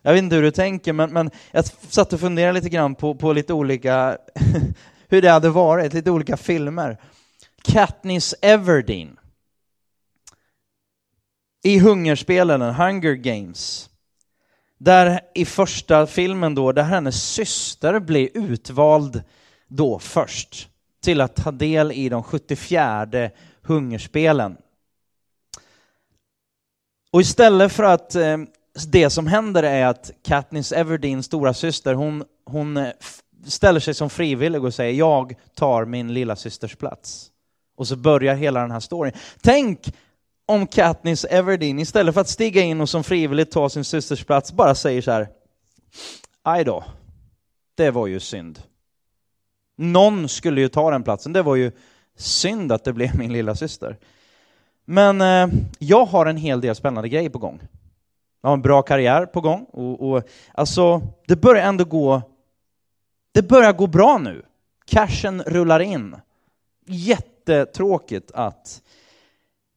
Jag 0.01 0.13
vet 0.13 0.23
inte 0.23 0.35
hur 0.35 0.43
du 0.43 0.51
tänker, 0.51 0.93
men, 0.93 1.13
men 1.13 1.31
jag 1.51 1.65
satt 1.65 2.13
och 2.13 2.19
funderade 2.19 2.53
lite 2.53 2.69
grann 2.69 2.95
på, 2.95 3.15
på 3.15 3.33
lite 3.33 3.53
olika, 3.53 4.17
hur 5.07 5.21
det 5.21 5.29
hade 5.29 5.49
varit, 5.49 5.93
lite 5.93 6.11
olika 6.11 6.37
filmer. 6.37 6.97
Katniss 7.63 8.35
Everdeen 8.41 9.19
i 11.63 11.79
hungerspelen, 11.79 12.61
Hunger 12.61 13.13
Games, 13.13 13.89
där 14.77 15.21
i 15.35 15.45
första 15.45 16.07
filmen 16.07 16.55
då, 16.55 16.71
där 16.71 16.83
hennes 16.83 17.23
syster 17.23 17.99
blir 17.99 18.29
utvald 18.33 19.23
då 19.67 19.99
först 19.99 20.68
till 21.01 21.21
att 21.21 21.35
ta 21.35 21.51
del 21.51 21.91
i 21.91 22.09
de 22.09 22.23
74 22.23 23.07
hungerspelen. 23.61 24.57
Och 27.11 27.21
istället 27.21 27.71
för 27.71 27.83
att 27.83 28.15
eh, 28.15 28.37
det 28.87 29.09
som 29.09 29.27
händer 29.27 29.63
är 29.63 29.85
att 29.85 30.11
Katniss 30.23 30.71
Everdeen, 30.71 31.23
stora 31.23 31.53
syster, 31.53 31.93
hon, 31.93 32.23
hon 32.45 32.77
eh, 32.77 32.91
ställer 33.45 33.79
sig 33.79 33.93
som 33.93 34.09
frivillig 34.09 34.63
och 34.63 34.73
säger 34.73 34.93
jag 34.93 35.35
tar 35.55 35.85
min 35.85 36.13
lilla 36.13 36.35
systers 36.35 36.75
plats. 36.75 37.31
Och 37.75 37.87
så 37.87 37.95
börjar 37.95 38.35
hela 38.35 38.61
den 38.61 38.71
här 38.71 38.79
storyn. 38.79 39.13
Tänk 39.41 39.93
om 40.45 40.67
Katniss 40.67 41.25
Everdeen 41.25 41.79
istället 41.79 42.13
för 42.13 42.21
att 42.21 42.29
stiga 42.29 42.61
in 42.61 42.81
och 42.81 42.89
som 42.89 43.03
frivilligt 43.03 43.51
ta 43.51 43.69
sin 43.69 43.83
systers 43.83 44.23
plats 44.23 44.51
bara 44.51 44.75
säger 44.75 45.01
så 45.01 45.11
här. 45.11 45.27
Aj 46.43 46.63
då, 46.63 46.83
det 47.75 47.91
var 47.91 48.07
ju 48.07 48.19
synd. 48.19 48.61
Någon 49.81 50.29
skulle 50.29 50.61
ju 50.61 50.67
ta 50.67 50.91
den 50.91 51.03
platsen, 51.03 51.33
det 51.33 51.41
var 51.41 51.55
ju 51.55 51.71
synd 52.15 52.71
att 52.71 52.83
det 52.83 52.93
blev 52.93 53.15
min 53.15 53.33
lilla 53.33 53.55
syster. 53.55 53.97
Men 54.85 55.21
eh, 55.21 55.59
jag 55.79 56.05
har 56.05 56.25
en 56.25 56.37
hel 56.37 56.61
del 56.61 56.75
spännande 56.75 57.09
grejer 57.09 57.29
på 57.29 57.39
gång. 57.39 57.61
Jag 58.41 58.49
har 58.49 58.53
en 58.53 58.61
bra 58.61 58.81
karriär 58.81 59.25
på 59.25 59.41
gång 59.41 59.63
och, 59.63 60.09
och 60.09 60.23
alltså, 60.53 61.01
det 61.27 61.35
börjar 61.35 61.67
ändå 61.67 61.85
gå, 61.85 62.21
det 63.31 63.41
börjar 63.41 63.73
gå 63.73 63.87
bra 63.87 64.17
nu. 64.17 64.41
Cashen 64.85 65.43
rullar 65.43 65.79
in. 65.79 66.15
Jättetråkigt 66.85 68.31
att 68.31 68.81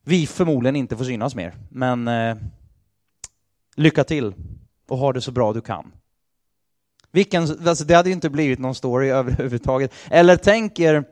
vi 0.05 0.27
förmodligen 0.27 0.77
inte 0.77 0.97
får 0.97 1.05
synas 1.05 1.35
mer. 1.35 1.55
Men 1.69 2.09
eh, 2.09 2.37
lycka 3.77 4.05
till 4.05 4.35
och 4.89 4.99
ha 4.99 5.13
det 5.13 5.21
så 5.21 5.31
bra 5.33 5.53
du 5.53 5.61
kan. 5.61 5.93
Vilken, 7.13 7.69
alltså 7.69 7.85
det 7.85 7.95
hade 7.95 8.09
ju 8.09 8.13
inte 8.13 8.31
blivit 8.31 8.59
någon 8.59 8.75
story 8.75 9.09
överhuvudtaget. 9.11 9.95
Eller 10.11 10.37
tänk 10.37 10.79
er 10.79 11.05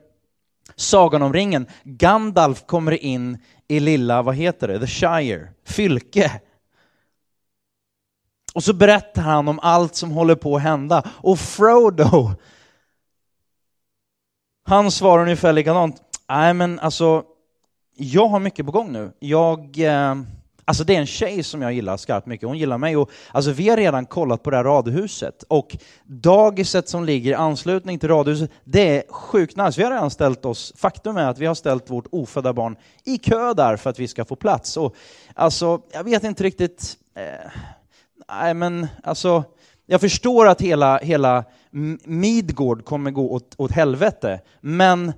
Sagan 0.75 1.21
om 1.21 1.33
ringen. 1.33 1.67
Gandalf 1.83 2.65
kommer 2.65 3.03
in 3.03 3.37
i 3.67 3.79
lilla, 3.79 4.21
vad 4.21 4.35
heter 4.35 4.67
det, 4.67 4.79
The 4.79 4.87
Shire, 4.87 5.47
Fylke. 5.65 6.41
Och 8.53 8.63
så 8.63 8.73
berättar 8.73 9.21
han 9.21 9.47
om 9.47 9.59
allt 9.59 9.95
som 9.95 10.11
håller 10.11 10.35
på 10.35 10.55
att 10.55 10.61
hända. 10.61 11.09
Och 11.17 11.39
Frodo, 11.39 12.31
han 14.63 14.91
svarar 14.91 15.23
ungefär 15.23 15.53
likadant. 15.53 16.01
Nej 16.29 16.53
men 16.53 16.79
alltså, 16.79 17.23
jag 17.95 18.27
har 18.27 18.39
mycket 18.39 18.65
på 18.65 18.71
gång 18.71 18.91
nu. 18.91 19.11
Jag, 19.19 19.79
eh, 19.79 20.15
Alltså 20.65 20.83
det 20.83 20.95
är 20.95 20.99
en 20.99 21.05
tjej 21.05 21.43
som 21.43 21.61
jag 21.61 21.73
gillar 21.73 21.97
skarpt 21.97 22.27
mycket, 22.27 22.47
hon 22.47 22.57
gillar 22.57 22.77
mig. 22.77 22.97
Och, 22.97 23.11
alltså 23.31 23.51
vi 23.51 23.69
har 23.69 23.77
redan 23.77 24.05
kollat 24.05 24.43
på 24.43 24.49
det 24.49 24.57
här 24.57 24.63
radhuset 24.63 25.43
och 25.43 25.77
dagiset 26.05 26.89
som 26.89 27.05
ligger 27.05 27.31
i 27.31 27.33
anslutning 27.33 27.99
till 27.99 28.09
radhuset, 28.09 28.51
det 28.63 28.97
är 28.97 29.03
sjukt 29.11 29.57
nice. 29.57 29.79
Vi 29.79 29.83
har 29.83 29.91
redan 29.91 30.11
ställt 30.11 30.45
oss, 30.45 30.73
faktum 30.75 31.17
är 31.17 31.27
att 31.27 31.39
vi 31.39 31.45
har 31.45 31.55
ställt 31.55 31.89
vårt 31.89 32.07
ofödda 32.11 32.53
barn 32.53 32.75
i 33.03 33.17
kö 33.17 33.53
där 33.53 33.77
för 33.77 33.89
att 33.89 33.99
vi 33.99 34.07
ska 34.07 34.25
få 34.25 34.35
plats. 34.35 34.77
Och, 34.77 34.95
alltså, 35.35 35.81
jag 35.93 36.03
vet 36.03 36.23
inte 36.23 36.43
riktigt, 36.43 36.97
eh, 37.15 37.51
nej 38.29 38.53
men 38.53 38.87
alltså, 39.03 39.43
jag 39.85 40.01
förstår 40.01 40.47
att 40.47 40.61
hela, 40.61 40.97
hela 40.97 41.43
Midgård 42.03 42.85
kommer 42.85 43.11
gå 43.11 43.31
åt, 43.31 43.55
åt 43.57 43.71
helvete, 43.71 44.41
men 44.61 45.13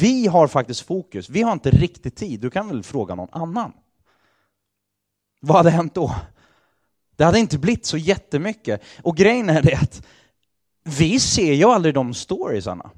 vi 0.00 0.26
har 0.26 0.46
faktiskt 0.46 0.80
fokus. 0.80 1.30
Vi 1.30 1.42
har 1.42 1.52
inte 1.52 1.70
riktigt 1.70 2.16
tid. 2.16 2.40
Du 2.40 2.50
kan 2.50 2.68
väl 2.68 2.82
fråga 2.82 3.14
någon 3.14 3.28
annan? 3.32 3.72
Vad 5.40 5.56
hade 5.56 5.70
hänt 5.70 5.94
då? 5.94 6.14
Det 7.16 7.24
hade 7.24 7.38
inte 7.38 7.58
blivit 7.58 7.86
så 7.86 7.96
jättemycket. 7.96 8.82
Och 9.02 9.16
grejen 9.16 9.50
är 9.50 9.62
det 9.62 9.74
att 9.74 10.06
vi 10.84 11.20
ser 11.20 11.52
ju 11.52 11.64
aldrig 11.64 11.94
de 11.94 12.14
storiesarna. 12.14 12.90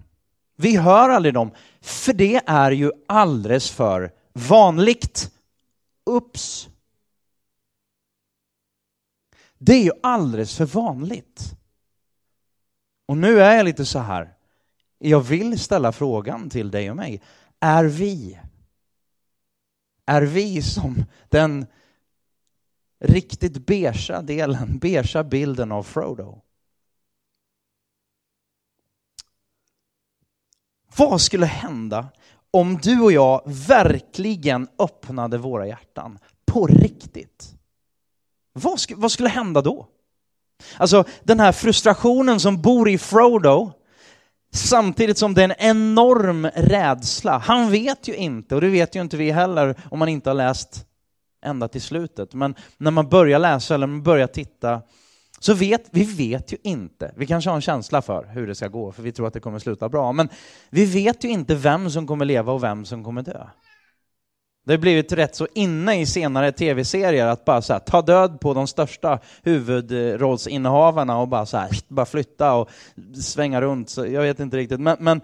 Vi 0.56 0.76
hör 0.76 1.08
aldrig 1.08 1.34
dem, 1.34 1.50
för 1.80 2.12
det 2.12 2.40
är 2.46 2.70
ju 2.70 2.90
alldeles 3.08 3.70
för 3.70 4.12
vanligt. 4.32 5.30
Ups! 6.06 6.68
Det 9.58 9.74
är 9.74 9.82
ju 9.82 9.92
alldeles 10.02 10.56
för 10.56 10.66
vanligt. 10.66 11.54
Och 13.06 13.16
nu 13.16 13.40
är 13.40 13.56
jag 13.56 13.64
lite 13.64 13.84
så 13.84 13.98
här, 13.98 14.34
jag 14.98 15.20
vill 15.20 15.58
ställa 15.58 15.92
frågan 15.92 16.50
till 16.50 16.70
dig 16.70 16.90
och 16.90 16.96
mig. 16.96 17.22
Är 17.60 17.84
vi, 17.84 18.38
är 20.06 20.22
vi 20.22 20.62
som 20.62 21.04
den 21.28 21.66
riktigt 23.02 23.66
beiga 23.66 24.22
delen, 24.22 24.78
beiga 24.82 25.24
bilden 25.24 25.72
av 25.72 25.82
Frodo? 25.82 26.40
Vad 30.96 31.20
skulle 31.20 31.46
hända 31.46 32.08
om 32.50 32.78
du 32.82 33.00
och 33.00 33.12
jag 33.12 33.42
verkligen 33.46 34.68
öppnade 34.78 35.38
våra 35.38 35.66
hjärtan 35.66 36.18
på 36.46 36.66
riktigt? 36.66 37.54
Vad, 38.52 38.80
sk 38.80 38.92
vad 38.96 39.12
skulle 39.12 39.28
hända 39.28 39.60
då? 39.62 39.86
Alltså 40.76 41.04
den 41.22 41.40
här 41.40 41.52
frustrationen 41.52 42.40
som 42.40 42.62
bor 42.62 42.88
i 42.88 42.98
Frodo, 42.98 43.72
samtidigt 44.54 45.18
som 45.18 45.34
det 45.34 45.40
är 45.40 45.44
en 45.44 45.54
enorm 45.58 46.46
rädsla. 46.46 47.38
Han 47.38 47.70
vet 47.70 48.08
ju 48.08 48.14
inte, 48.14 48.54
och 48.54 48.60
det 48.60 48.68
vet 48.68 48.96
ju 48.96 49.00
inte 49.00 49.16
vi 49.16 49.30
heller 49.30 49.76
om 49.90 49.98
man 49.98 50.08
inte 50.08 50.30
har 50.30 50.34
läst 50.34 50.86
ända 51.42 51.68
till 51.68 51.82
slutet. 51.82 52.34
Men 52.34 52.54
när 52.78 52.90
man 52.90 53.08
börjar 53.08 53.38
läsa 53.38 53.74
eller 53.74 53.86
man 53.86 54.02
börjar 54.02 54.26
titta 54.26 54.82
så 55.40 55.54
vet 55.54 55.88
vi 55.90 56.04
vet 56.04 56.52
ju 56.52 56.56
inte. 56.62 57.12
Vi 57.16 57.26
kanske 57.26 57.50
har 57.50 57.54
en 57.54 57.62
känsla 57.62 58.02
för 58.02 58.24
hur 58.24 58.46
det 58.46 58.54
ska 58.54 58.68
gå, 58.68 58.92
för 58.92 59.02
vi 59.02 59.12
tror 59.12 59.26
att 59.26 59.34
det 59.34 59.40
kommer 59.40 59.58
sluta 59.58 59.88
bra. 59.88 60.12
Men 60.12 60.28
vi 60.70 60.84
vet 60.84 61.24
ju 61.24 61.28
inte 61.28 61.54
vem 61.54 61.90
som 61.90 62.06
kommer 62.06 62.24
leva 62.24 62.52
och 62.52 62.62
vem 62.62 62.84
som 62.84 63.04
kommer 63.04 63.22
dö. 63.22 63.46
Det 64.64 64.72
har 64.72 64.78
blivit 64.78 65.12
rätt 65.12 65.36
så 65.36 65.46
inne 65.54 66.00
i 66.00 66.06
senare 66.06 66.52
tv-serier 66.52 67.26
att 67.26 67.44
bara 67.44 67.62
så 67.62 67.72
här, 67.72 67.80
ta 67.80 68.02
död 68.02 68.40
på 68.40 68.54
de 68.54 68.66
största 68.66 69.18
huvudrollsinnehavarna 69.42 71.18
och 71.18 71.28
bara, 71.28 71.46
så 71.46 71.56
här, 71.56 71.70
bara 71.88 72.06
flytta 72.06 72.54
och 72.54 72.70
svänga 73.22 73.60
runt. 73.60 73.90
Så 73.90 74.06
jag 74.06 74.22
vet 74.22 74.40
inte 74.40 74.56
riktigt. 74.56 74.80
Men, 74.80 74.96
men 75.00 75.20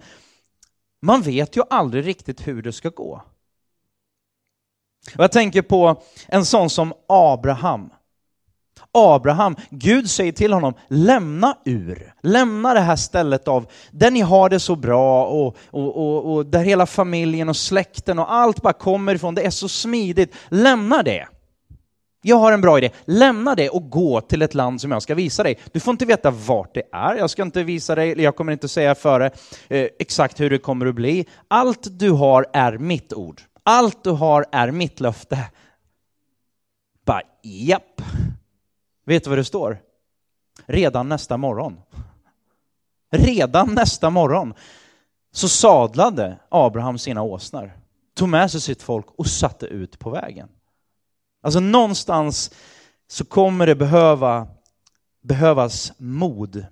man 1.01 1.21
vet 1.21 1.57
ju 1.57 1.61
aldrig 1.69 2.05
riktigt 2.05 2.47
hur 2.47 2.61
det 2.61 2.73
ska 2.73 2.89
gå. 2.89 3.21
Och 5.17 5.23
jag 5.23 5.31
tänker 5.31 5.61
på 5.61 6.01
en 6.27 6.45
sån 6.45 6.69
som 6.69 6.93
Abraham. 7.07 7.89
Abraham, 8.91 9.55
Gud 9.69 10.09
säger 10.09 10.31
till 10.31 10.53
honom, 10.53 10.73
lämna 10.87 11.57
ur, 11.65 12.13
lämna 12.23 12.73
det 12.73 12.79
här 12.79 12.95
stället 12.95 13.47
av 13.47 13.65
där 13.91 14.11
ni 14.11 14.21
har 14.21 14.49
det 14.49 14.59
så 14.59 14.75
bra 14.75 15.25
och, 15.25 15.57
och, 15.71 15.97
och, 15.97 16.33
och, 16.33 16.45
där 16.45 16.63
hela 16.63 16.85
familjen 16.85 17.49
och 17.49 17.57
släkten 17.57 18.19
och 18.19 18.33
allt 18.33 18.61
bara 18.61 18.73
kommer 18.73 19.15
ifrån, 19.15 19.35
det 19.35 19.45
är 19.45 19.49
så 19.49 19.69
smidigt. 19.69 20.35
Lämna 20.49 21.03
det. 21.03 21.27
Jag 22.21 22.35
har 22.35 22.51
en 22.51 22.61
bra 22.61 22.77
idé. 22.77 22.89
Lämna 23.05 23.55
det 23.55 23.69
och 23.69 23.89
gå 23.89 24.21
till 24.21 24.41
ett 24.41 24.53
land 24.53 24.81
som 24.81 24.91
jag 24.91 25.01
ska 25.01 25.15
visa 25.15 25.43
dig. 25.43 25.59
Du 25.71 25.79
får 25.79 25.91
inte 25.91 26.05
veta 26.05 26.31
vart 26.31 26.73
det 26.73 26.83
är, 26.91 27.15
jag 27.15 27.29
ska 27.29 27.41
inte 27.41 27.63
visa 27.63 27.95
dig, 27.95 28.21
jag 28.21 28.35
kommer 28.35 28.51
inte 28.51 28.67
säga 28.67 28.95
före 28.95 29.31
eh, 29.67 29.87
exakt 29.99 30.39
hur 30.39 30.49
det 30.49 30.57
kommer 30.57 30.85
att 30.85 30.95
bli. 30.95 31.25
Allt 31.47 31.87
du 31.99 32.11
har 32.11 32.45
är 32.53 32.77
mitt 32.77 33.13
ord. 33.13 33.41
Allt 33.71 34.03
du 34.03 34.09
har 34.09 34.45
är 34.51 34.71
mitt 34.71 34.99
löfte. 34.99 35.51
Bara, 37.05 37.21
japp. 37.43 38.01
Vet 39.05 39.23
du 39.23 39.29
vad 39.29 39.39
det 39.39 39.43
står? 39.43 39.81
Redan 40.65 41.09
nästa 41.09 41.37
morgon. 41.37 41.81
Redan 43.11 43.73
nästa 43.73 44.09
morgon 44.09 44.53
så 45.31 45.49
sadlade 45.49 46.39
Abraham 46.49 46.97
sina 46.97 47.21
åsnor, 47.21 47.71
tog 48.13 48.29
med 48.29 48.51
sig 48.51 48.61
sitt 48.61 48.81
folk 48.81 49.05
och 49.11 49.27
satte 49.27 49.65
ut 49.65 49.99
på 49.99 50.09
vägen. 50.09 50.49
Alltså 51.41 51.59
någonstans 51.59 52.51
så 53.07 53.25
kommer 53.25 53.67
det 53.67 53.75
behöva, 53.75 54.47
behövas 55.21 55.93
mod. 55.97 56.65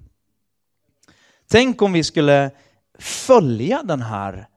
Tänk 1.47 1.81
om 1.81 1.93
vi 1.93 2.03
skulle 2.03 2.51
följa 2.99 3.83
den 3.83 4.01
här, 4.01 4.47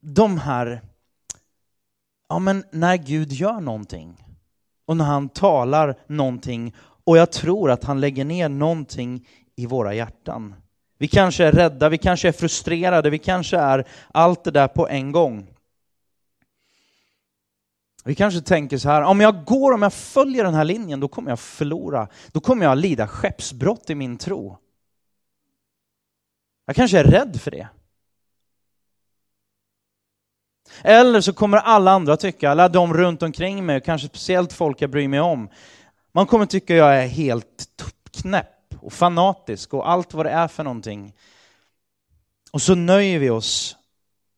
de 0.00 0.38
här, 0.38 0.82
ja 2.28 2.38
men 2.38 2.64
när 2.70 2.96
Gud 2.96 3.32
gör 3.32 3.60
någonting 3.60 4.24
och 4.86 4.96
när 4.96 5.04
han 5.04 5.28
talar 5.28 5.98
någonting 6.06 6.74
och 6.78 7.18
jag 7.18 7.32
tror 7.32 7.70
att 7.70 7.84
han 7.84 8.00
lägger 8.00 8.24
ner 8.24 8.48
någonting 8.48 9.28
i 9.56 9.66
våra 9.66 9.94
hjärtan. 9.94 10.54
Vi 10.98 11.08
kanske 11.08 11.44
är 11.44 11.52
rädda, 11.52 11.88
vi 11.88 11.98
kanske 11.98 12.28
är 12.28 12.32
frustrerade, 12.32 13.10
vi 13.10 13.18
kanske 13.18 13.56
är 13.56 13.88
allt 14.14 14.44
det 14.44 14.50
där 14.50 14.68
på 14.68 14.88
en 14.88 15.12
gång. 15.12 15.56
Vi 18.04 18.14
kanske 18.14 18.40
tänker 18.40 18.78
så 18.78 18.88
här, 18.88 19.02
om 19.02 19.20
jag 19.20 19.44
går, 19.44 19.72
om 19.72 19.82
jag 19.82 19.92
följer 19.92 20.44
den 20.44 20.54
här 20.54 20.64
linjen, 20.64 21.00
då 21.00 21.08
kommer 21.08 21.30
jag 21.30 21.40
förlora. 21.40 22.08
Då 22.32 22.40
kommer 22.40 22.64
jag 22.64 22.78
lida 22.78 23.08
skeppsbrott 23.08 23.90
i 23.90 23.94
min 23.94 24.18
tro. 24.18 24.58
Jag 26.66 26.76
kanske 26.76 26.98
är 26.98 27.04
rädd 27.04 27.40
för 27.40 27.50
det. 27.50 27.68
Eller 30.82 31.20
så 31.20 31.32
kommer 31.32 31.58
alla 31.58 31.90
andra 31.90 32.16
tycka, 32.16 32.50
alla 32.50 32.68
de 32.68 32.94
runt 32.94 33.22
omkring 33.22 33.66
mig, 33.66 33.80
kanske 33.80 34.08
speciellt 34.08 34.52
folk 34.52 34.82
jag 34.82 34.90
bryr 34.90 35.08
mig 35.08 35.20
om, 35.20 35.48
man 36.12 36.26
kommer 36.26 36.46
tycka 36.46 36.74
jag 36.74 36.96
är 36.96 37.06
helt 37.06 37.68
knäpp 38.10 38.74
och 38.80 38.92
fanatisk 38.92 39.74
och 39.74 39.90
allt 39.90 40.14
vad 40.14 40.26
det 40.26 40.30
är 40.30 40.48
för 40.48 40.64
någonting. 40.64 41.12
Och 42.52 42.62
så 42.62 42.74
nöjer 42.74 43.18
vi 43.18 43.30
oss 43.30 43.76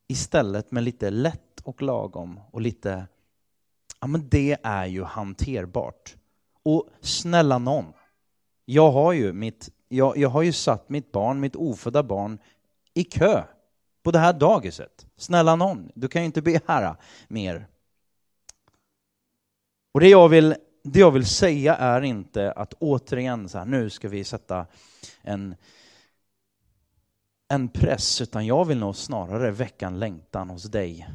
istället 0.09 0.71
med 0.71 0.83
lite 0.83 1.11
lätt 1.11 1.61
och 1.65 1.83
lagom 1.83 2.41
och 2.51 2.61
lite, 2.61 3.07
ja 4.01 4.07
men 4.07 4.29
det 4.29 4.57
är 4.63 4.87
ju 4.87 5.05
hanterbart. 5.05 6.17
Och 6.63 6.89
snälla 7.01 7.59
någon, 7.59 7.93
jag 8.65 8.91
har 8.91 9.13
ju, 9.13 9.33
mitt, 9.33 9.71
jag, 9.89 10.17
jag 10.17 10.29
har 10.29 10.43
ju 10.43 10.53
satt 10.53 10.89
mitt 10.89 11.13
barn, 11.13 11.41
mitt 11.41 11.57
ofödda 11.57 12.03
barn, 12.03 12.39
i 12.95 13.05
kö 13.05 13.43
på 14.09 14.13
det 14.13 14.19
här 14.19 14.33
dagiset. 14.33 15.07
Snälla 15.17 15.57
någon, 15.57 15.91
du 15.95 16.09
kan 16.09 16.23
ju 16.23 16.27
inte 16.27 16.43
begära 16.43 16.97
mer. 17.29 17.67
Och 19.93 20.01
det 20.01 20.09
jag 20.09 20.29
vill, 20.29 20.55
det 20.85 21.01
jag 21.01 21.11
vill 21.11 21.27
säga 21.27 21.77
är 21.77 22.03
inte 22.03 22.53
att 22.53 22.75
återigen 22.75 23.49
så 23.49 23.59
här, 23.59 23.65
nu 23.65 23.91
ska 23.91 24.09
vi 24.09 24.25
sätta 24.25 24.67
en, 25.23 25.55
en 27.49 27.69
press, 27.69 28.21
utan 28.21 28.47
jag 28.47 28.65
vill 28.65 28.79
nog 28.79 28.97
snarare 28.97 29.51
väcka 29.51 29.87
en 29.87 29.99
längtan 29.99 30.51
hos 30.51 30.63
dig. 30.63 31.09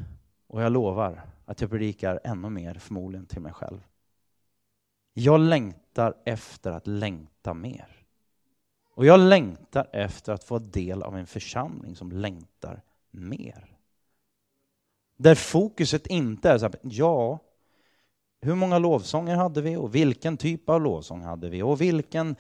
Och 0.47 0.61
jag 0.61 0.71
lovar 0.71 1.21
att 1.45 1.61
jag 1.61 1.69
predikar 1.69 2.19
ännu 2.23 2.49
mer 2.49 2.73
förmodligen 2.73 3.25
till 3.25 3.41
mig 3.41 3.53
själv. 3.53 3.79
Jag 5.13 5.39
längtar 5.39 6.13
efter 6.25 6.71
att 6.71 6.87
längta 6.87 7.53
mer. 7.53 8.02
Och 8.95 9.05
jag 9.05 9.19
längtar 9.19 9.89
efter 9.93 10.33
att 10.33 10.43
få 10.43 10.59
del 10.59 11.03
av 11.03 11.17
en 11.17 11.27
församling 11.27 11.95
som 11.95 12.11
längtar 12.11 12.81
mer. 13.11 13.77
Där 15.17 15.35
fokuset 15.35 16.07
inte 16.07 16.49
är 16.49 16.57
så 16.57 16.65
här, 16.65 16.75
ja, 16.81 17.39
hur 18.41 18.55
många 18.55 18.77
lovsånger 18.77 19.35
hade 19.35 19.61
vi 19.61 19.75
och 19.75 19.95
vilken 19.95 20.37
typ 20.37 20.69
av 20.69 20.81
lovsång 20.81 21.21
hade 21.21 21.49
vi 21.49 21.61
och 21.61 21.81
vilken, 21.81 22.35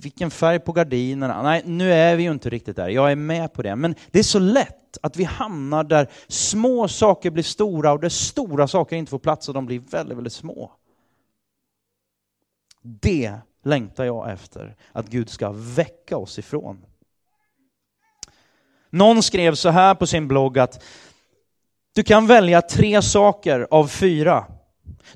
vilken 0.00 0.30
färg 0.30 0.60
på 0.60 0.72
gardinerna? 0.72 1.42
Nej, 1.42 1.62
nu 1.64 1.92
är 1.92 2.16
vi 2.16 2.22
ju 2.22 2.30
inte 2.30 2.50
riktigt 2.50 2.76
där. 2.76 2.88
Jag 2.88 3.12
är 3.12 3.16
med 3.16 3.52
på 3.52 3.62
det. 3.62 3.76
Men 3.76 3.94
det 4.10 4.18
är 4.18 4.22
så 4.22 4.38
lätt 4.38 4.98
att 5.02 5.16
vi 5.16 5.24
hamnar 5.24 5.84
där 5.84 6.10
små 6.28 6.88
saker 6.88 7.30
blir 7.30 7.42
stora 7.42 7.92
och 7.92 8.00
där 8.00 8.08
stora 8.08 8.68
saker 8.68 8.96
inte 8.96 9.10
får 9.10 9.18
plats 9.18 9.48
och 9.48 9.54
de 9.54 9.66
blir 9.66 9.78
väldigt, 9.78 10.16
väldigt 10.18 10.32
små. 10.32 10.72
Det 12.82 13.38
längtar 13.66 14.04
jag 14.04 14.30
efter 14.30 14.76
att 14.92 15.08
Gud 15.08 15.30
ska 15.30 15.52
väcka 15.52 16.16
oss 16.16 16.38
ifrån. 16.38 16.84
Någon 18.90 19.22
skrev 19.22 19.54
så 19.54 19.68
här 19.68 19.94
på 19.94 20.06
sin 20.06 20.28
blogg 20.28 20.58
att 20.58 20.82
du 21.94 22.02
kan 22.02 22.26
välja 22.26 22.62
tre 22.62 23.02
saker 23.02 23.66
av 23.70 23.86
fyra. 23.86 24.44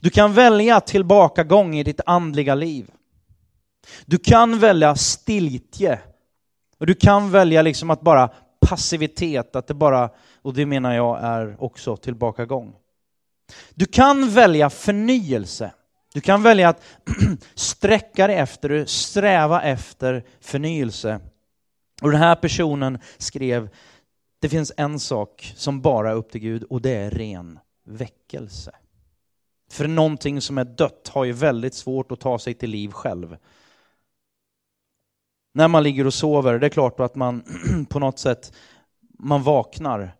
Du 0.00 0.10
kan 0.10 0.32
välja 0.32 0.80
tillbakagång 0.80 1.76
i 1.76 1.82
ditt 1.82 2.00
andliga 2.06 2.54
liv. 2.54 2.90
Du 4.06 4.18
kan 4.18 4.58
välja 4.58 4.96
stiltje. 4.96 6.00
Och 6.78 6.86
du 6.86 6.94
kan 6.94 7.30
välja 7.30 7.62
liksom 7.62 7.90
att 7.90 8.00
bara 8.00 8.30
passivitet, 8.60 9.56
att 9.56 9.66
det 9.66 9.74
bara, 9.74 10.10
och 10.42 10.54
det 10.54 10.66
menar 10.66 10.94
jag 10.94 11.20
är 11.22 11.56
också 11.58 11.96
tillbakagång. 11.96 12.74
Du 13.74 13.86
kan 13.86 14.30
välja 14.30 14.70
förnyelse. 14.70 15.72
Du 16.14 16.20
kan 16.20 16.42
välja 16.42 16.68
att 16.68 16.83
sträcka 17.55 18.27
dig 18.27 18.37
efter, 18.37 18.85
sträva 18.85 19.62
efter 19.62 20.25
förnyelse. 20.40 21.20
Och 22.03 22.11
den 22.11 22.20
här 22.20 22.37
personen 22.37 22.99
skrev, 23.18 23.68
det 24.38 24.49
finns 24.49 24.73
en 24.77 25.01
sak 25.01 25.53
som 25.57 25.81
bara 25.81 26.11
är 26.11 26.14
upp 26.14 26.31
till 26.31 26.40
Gud 26.40 26.62
och 26.62 26.83
det 26.83 26.90
är 26.90 27.11
ren 27.11 27.59
väckelse. 27.85 28.73
För 29.70 29.88
någonting 29.88 30.40
som 30.40 30.59
är 30.59 30.64
dött 30.64 31.09
har 31.09 31.25
ju 31.25 31.33
väldigt 31.33 31.75
svårt 31.75 32.12
att 32.12 32.20
ta 32.20 32.38
sig 32.38 32.55
till 32.55 32.70
liv 32.70 32.90
själv. 32.90 33.37
När 35.55 35.68
man 35.68 35.83
ligger 35.83 36.07
och 36.07 36.14
sover, 36.14 36.59
det 36.59 36.66
är 36.66 36.70
klart 36.70 37.01
att 37.01 37.14
man 37.14 37.44
på 37.88 37.99
något 37.99 38.18
sätt 38.18 38.53
man 39.18 39.42
vaknar. 39.42 40.16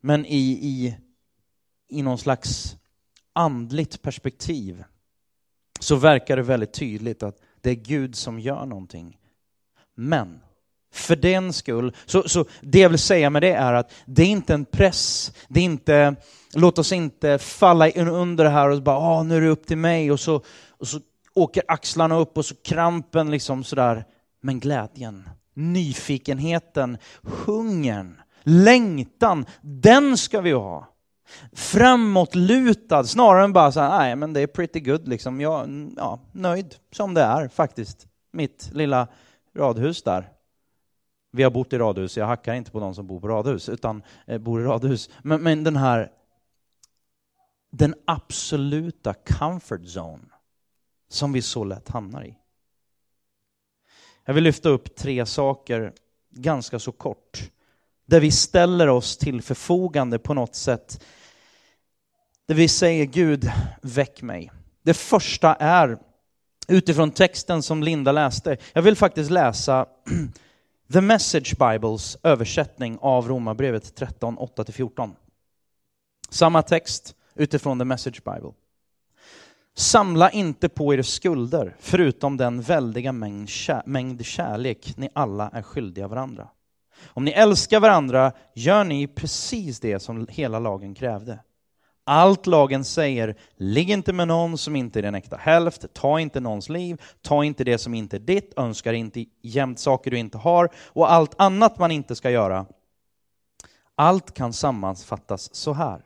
Men 0.00 0.26
i, 0.26 0.58
i, 0.62 0.96
i 1.88 2.02
någon 2.02 2.18
slags 2.18 2.76
andligt 3.34 4.02
perspektiv 4.02 4.84
så 5.80 5.96
verkar 5.96 6.36
det 6.36 6.42
väldigt 6.42 6.72
tydligt 6.72 7.22
att 7.22 7.36
det 7.60 7.70
är 7.70 7.74
Gud 7.74 8.16
som 8.16 8.40
gör 8.40 8.66
någonting. 8.66 9.18
Men 9.94 10.40
för 10.92 11.16
den 11.16 11.52
skull, 11.52 11.96
så, 12.06 12.28
så 12.28 12.44
det 12.60 12.78
jag 12.78 12.88
vill 12.88 12.98
säga 12.98 13.30
med 13.30 13.42
det 13.42 13.52
är 13.52 13.72
att 13.72 13.92
det 14.06 14.22
är 14.22 14.26
inte 14.26 14.54
en 14.54 14.64
press, 14.64 15.32
det 15.48 15.60
är 15.60 15.64
inte, 15.64 16.16
låt 16.54 16.78
oss 16.78 16.92
inte 16.92 17.38
falla 17.38 17.90
under 17.90 18.44
det 18.44 18.50
här 18.50 18.68
och 18.68 18.82
bara, 18.82 18.96
ah, 18.96 19.22
nu 19.22 19.36
är 19.36 19.40
det 19.40 19.48
upp 19.48 19.66
till 19.66 19.78
mig 19.78 20.12
och 20.12 20.20
så, 20.20 20.42
och 20.68 20.88
så 20.88 21.00
åker 21.34 21.62
axlarna 21.68 22.16
upp 22.18 22.38
och 22.38 22.44
så 22.44 22.54
krampen 22.54 23.30
liksom 23.30 23.64
sådär. 23.64 24.04
Men 24.40 24.60
glädjen, 24.60 25.28
nyfikenheten, 25.54 26.98
hungern, 27.22 28.20
längtan, 28.42 29.46
den 29.60 30.18
ska 30.18 30.40
vi 30.40 30.52
ha. 30.52 30.93
Framåtlutad 31.52 33.04
snarare 33.04 33.44
än 33.44 33.52
bara 33.52 33.72
så 33.72 33.80
här, 33.80 33.98
nej 33.98 34.16
men 34.16 34.32
det 34.32 34.40
är 34.40 34.46
pretty 34.46 34.80
good 34.80 35.08
liksom. 35.08 35.40
Jag 35.40 35.92
ja, 35.96 36.20
nöjd 36.32 36.74
som 36.92 37.14
det 37.14 37.22
är 37.22 37.48
faktiskt. 37.48 38.06
Mitt 38.32 38.70
lilla 38.72 39.08
radhus 39.54 40.02
där. 40.02 40.30
Vi 41.30 41.42
har 41.42 41.50
bott 41.50 41.72
i 41.72 41.78
radhus, 41.78 42.16
jag 42.16 42.26
hackar 42.26 42.54
inte 42.54 42.70
på 42.70 42.80
de 42.80 42.94
som 42.94 43.06
bor 43.06 43.20
på 43.20 43.28
radhus, 43.28 43.68
utan 43.68 44.02
eh, 44.26 44.38
bor 44.38 44.60
i 44.60 44.64
radhus. 44.64 45.10
Men, 45.22 45.42
men 45.42 45.64
den 45.64 45.76
här, 45.76 46.12
den 47.70 47.94
absoluta 48.04 49.14
comfort 49.14 49.80
zone 49.80 50.28
som 51.08 51.32
vi 51.32 51.42
så 51.42 51.64
lätt 51.64 51.88
hamnar 51.88 52.24
i. 52.24 52.38
Jag 54.24 54.34
vill 54.34 54.44
lyfta 54.44 54.68
upp 54.68 54.96
tre 54.96 55.26
saker 55.26 55.92
ganska 56.30 56.78
så 56.78 56.92
kort. 56.92 57.50
Där 58.06 58.20
vi 58.20 58.30
ställer 58.30 58.88
oss 58.88 59.16
till 59.16 59.42
förfogande 59.42 60.18
på 60.18 60.34
något 60.34 60.54
sätt. 60.54 61.04
Där 62.46 62.54
vi 62.54 62.68
säger 62.68 63.04
Gud, 63.04 63.50
väck 63.82 64.22
mig. 64.22 64.50
Det 64.82 64.94
första 64.94 65.54
är 65.54 65.98
utifrån 66.68 67.10
texten 67.10 67.62
som 67.62 67.82
Linda 67.82 68.12
läste. 68.12 68.56
Jag 68.72 68.82
vill 68.82 68.96
faktiskt 68.96 69.30
läsa 69.30 69.86
The 70.92 71.00
Message 71.00 71.54
Bibles 71.58 72.16
översättning 72.22 72.98
av 73.00 73.28
Romarbrevet 73.28 73.94
13, 73.94 74.38
8-14. 74.38 75.10
Samma 76.28 76.62
text 76.62 77.14
utifrån 77.34 77.78
The 77.78 77.84
Message 77.84 78.22
Bible. 78.24 78.52
Samla 79.76 80.30
inte 80.30 80.68
på 80.68 80.94
er 80.94 81.02
skulder, 81.02 81.76
förutom 81.80 82.36
den 82.36 82.62
väldiga 82.62 83.12
mängd, 83.12 83.48
kär 83.48 83.82
mängd 83.86 84.26
kärlek 84.26 84.96
ni 84.96 85.08
alla 85.12 85.50
är 85.50 85.62
skyldiga 85.62 86.08
varandra. 86.08 86.48
Om 87.06 87.24
ni 87.24 87.30
älskar 87.30 87.80
varandra 87.80 88.32
gör 88.54 88.84
ni 88.84 89.06
precis 89.06 89.80
det 89.80 90.00
som 90.00 90.26
hela 90.30 90.58
lagen 90.58 90.94
krävde. 90.94 91.38
Allt 92.06 92.46
lagen 92.46 92.84
säger, 92.84 93.36
ligg 93.56 93.90
inte 93.90 94.12
med 94.12 94.28
någon 94.28 94.58
som 94.58 94.76
inte 94.76 95.00
är 95.00 95.02
din 95.02 95.14
äkta 95.14 95.36
hälft, 95.36 95.94
ta 95.94 96.20
inte 96.20 96.40
någons 96.40 96.68
liv, 96.68 97.02
ta 97.22 97.44
inte 97.44 97.64
det 97.64 97.78
som 97.78 97.94
inte 97.94 98.16
är 98.16 98.20
ditt, 98.20 98.52
önskar 98.56 98.92
inte 98.92 99.24
jämt 99.42 99.78
saker 99.78 100.10
du 100.10 100.18
inte 100.18 100.38
har 100.38 100.68
och 100.76 101.12
allt 101.12 101.34
annat 101.40 101.78
man 101.78 101.90
inte 101.90 102.16
ska 102.16 102.30
göra. 102.30 102.66
Allt 103.94 104.34
kan 104.34 104.52
sammanfattas 104.52 105.54
så 105.54 105.72
här. 105.72 106.00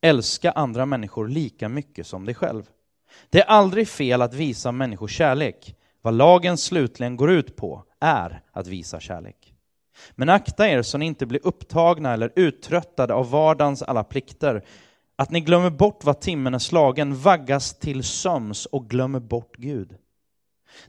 Älska 0.00 0.50
andra 0.50 0.86
människor 0.86 1.28
lika 1.28 1.68
mycket 1.68 2.06
som 2.06 2.24
dig 2.24 2.34
själv. 2.34 2.64
Det 3.30 3.40
är 3.40 3.46
aldrig 3.46 3.88
fel 3.88 4.22
att 4.22 4.34
visa 4.34 4.72
människor 4.72 5.08
kärlek. 5.08 5.74
Vad 6.02 6.14
lagen 6.14 6.58
slutligen 6.58 7.16
går 7.16 7.30
ut 7.30 7.56
på 7.56 7.84
är 8.00 8.42
att 8.52 8.66
visa 8.66 9.00
kärlek. 9.00 9.54
Men 10.14 10.28
akta 10.28 10.68
er 10.68 10.82
så 10.82 10.98
ni 10.98 11.06
inte 11.06 11.26
blir 11.26 11.40
upptagna 11.46 12.12
eller 12.12 12.32
uttröttade 12.36 13.14
av 13.14 13.30
vardagens 13.30 13.82
alla 13.82 14.04
plikter, 14.04 14.64
att 15.16 15.30
ni 15.30 15.40
glömmer 15.40 15.70
bort 15.70 16.04
vad 16.04 16.20
timmen 16.20 16.54
är 16.54 16.58
slagen, 16.58 17.16
vaggas 17.16 17.78
till 17.78 18.04
söms 18.04 18.66
och 18.66 18.88
glömmer 18.88 19.20
bort 19.20 19.56
Gud. 19.56 19.96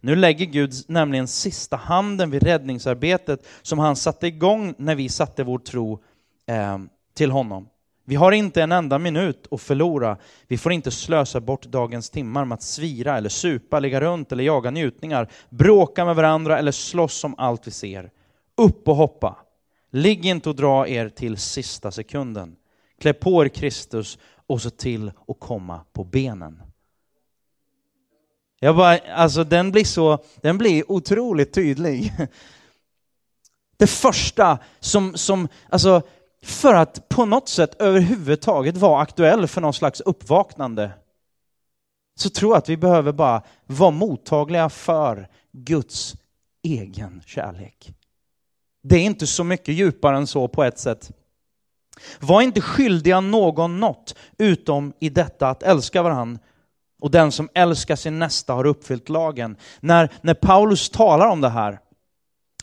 Nu 0.01 0.15
lägger 0.15 0.45
Gud 0.45 0.73
nämligen 0.87 1.27
sista 1.27 1.75
handen 1.75 2.31
vid 2.31 2.43
räddningsarbetet 2.43 3.47
som 3.61 3.79
han 3.79 3.95
satte 3.95 4.27
igång 4.27 4.75
när 4.77 4.95
vi 4.95 5.09
satte 5.09 5.43
vår 5.43 5.59
tro 5.59 6.03
eh, 6.47 6.77
till 7.13 7.31
honom. 7.31 7.69
Vi 8.05 8.15
har 8.15 8.31
inte 8.31 8.63
en 8.63 8.71
enda 8.71 8.99
minut 8.99 9.47
att 9.51 9.61
förlora. 9.61 10.17
Vi 10.47 10.57
får 10.57 10.71
inte 10.71 10.91
slösa 10.91 11.39
bort 11.39 11.65
dagens 11.65 12.09
timmar 12.09 12.45
med 12.45 12.55
att 12.55 12.63
svira 12.63 13.17
eller 13.17 13.29
supa, 13.29 13.79
ligga 13.79 14.01
runt 14.01 14.31
eller 14.31 14.43
jaga 14.43 14.71
njutningar, 14.71 15.29
bråka 15.49 16.05
med 16.05 16.15
varandra 16.15 16.59
eller 16.59 16.71
slåss 16.71 17.23
om 17.23 17.35
allt 17.37 17.67
vi 17.67 17.71
ser. 17.71 18.11
Upp 18.59 18.87
och 18.87 18.95
hoppa! 18.95 19.35
Ligg 19.91 20.25
inte 20.25 20.49
och 20.49 20.55
dra 20.55 20.87
er 20.87 21.09
till 21.09 21.37
sista 21.37 21.91
sekunden. 21.91 22.55
Klä 23.01 23.13
på 23.13 23.45
er 23.45 23.49
Kristus 23.49 24.17
och 24.47 24.61
se 24.61 24.69
till 24.69 25.11
att 25.27 25.39
komma 25.39 25.81
på 25.93 26.03
benen. 26.03 26.61
Jag 28.59 28.75
bara, 28.75 28.97
alltså 28.97 29.43
den 29.43 29.71
blir 29.71 29.83
så, 29.83 30.23
den 30.41 30.57
blir 30.57 30.91
otroligt 30.91 31.53
tydlig. 31.53 32.13
Det 33.77 33.87
första 33.87 34.59
som, 34.79 35.17
som, 35.17 35.47
alltså 35.69 36.01
för 36.43 36.73
att 36.73 37.09
på 37.09 37.25
något 37.25 37.49
sätt 37.49 37.81
överhuvudtaget 37.81 38.77
vara 38.77 39.01
aktuell 39.01 39.47
för 39.47 39.61
någon 39.61 39.73
slags 39.73 40.01
uppvaknande 40.01 40.91
så 42.15 42.29
tror 42.29 42.51
jag 42.51 42.57
att 42.57 42.69
vi 42.69 42.77
behöver 42.77 43.11
bara 43.11 43.41
vara 43.65 43.91
mottagliga 43.91 44.69
för 44.69 45.27
Guds 45.51 46.15
egen 46.63 47.21
kärlek. 47.25 47.93
Det 48.89 48.95
är 48.95 49.03
inte 49.03 49.27
så 49.27 49.43
mycket 49.43 49.75
djupare 49.75 50.17
än 50.17 50.27
så 50.27 50.47
på 50.47 50.63
ett 50.63 50.79
sätt. 50.79 51.11
Var 52.19 52.41
inte 52.41 52.61
skyldiga 52.61 53.21
någon 53.21 53.79
något 53.79 54.15
utom 54.37 54.93
i 54.99 55.09
detta 55.09 55.49
att 55.49 55.63
älska 55.63 56.01
varandra 56.01 56.39
och 57.01 57.11
den 57.11 57.31
som 57.31 57.49
älskar 57.53 57.95
sin 57.95 58.19
nästa 58.19 58.53
har 58.53 58.65
uppfyllt 58.65 59.09
lagen. 59.09 59.57
När, 59.79 60.09
när 60.21 60.33
Paulus 60.33 60.89
talar 60.89 61.27
om 61.27 61.41
det 61.41 61.49
här 61.49 61.79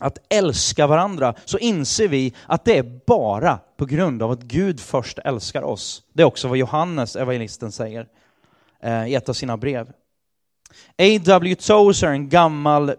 att 0.01 0.19
älska 0.29 0.87
varandra 0.87 1.35
så 1.45 1.59
inser 1.59 2.09
vi 2.09 2.35
att 2.47 2.65
det 2.65 2.79
är 2.79 3.01
bara 3.07 3.59
på 3.77 3.87
grund 3.87 4.23
av 4.23 4.31
att 4.31 4.43
Gud 4.43 4.81
först 4.81 5.19
älskar 5.19 5.63
oss. 5.63 6.03
Det 6.13 6.23
är 6.23 6.27
också 6.27 6.49
vad 6.49 6.59
Johannes, 6.59 7.17
evangelisten, 7.17 7.73
säger 7.73 8.07
eh, 8.81 9.07
i 9.07 9.15
ett 9.15 9.29
av 9.29 9.33
sina 9.33 9.57
brev. 9.57 9.93
A.W. 10.99 11.55
Tozer, 11.55 12.09
en 12.09 12.29
gammal 12.29 12.95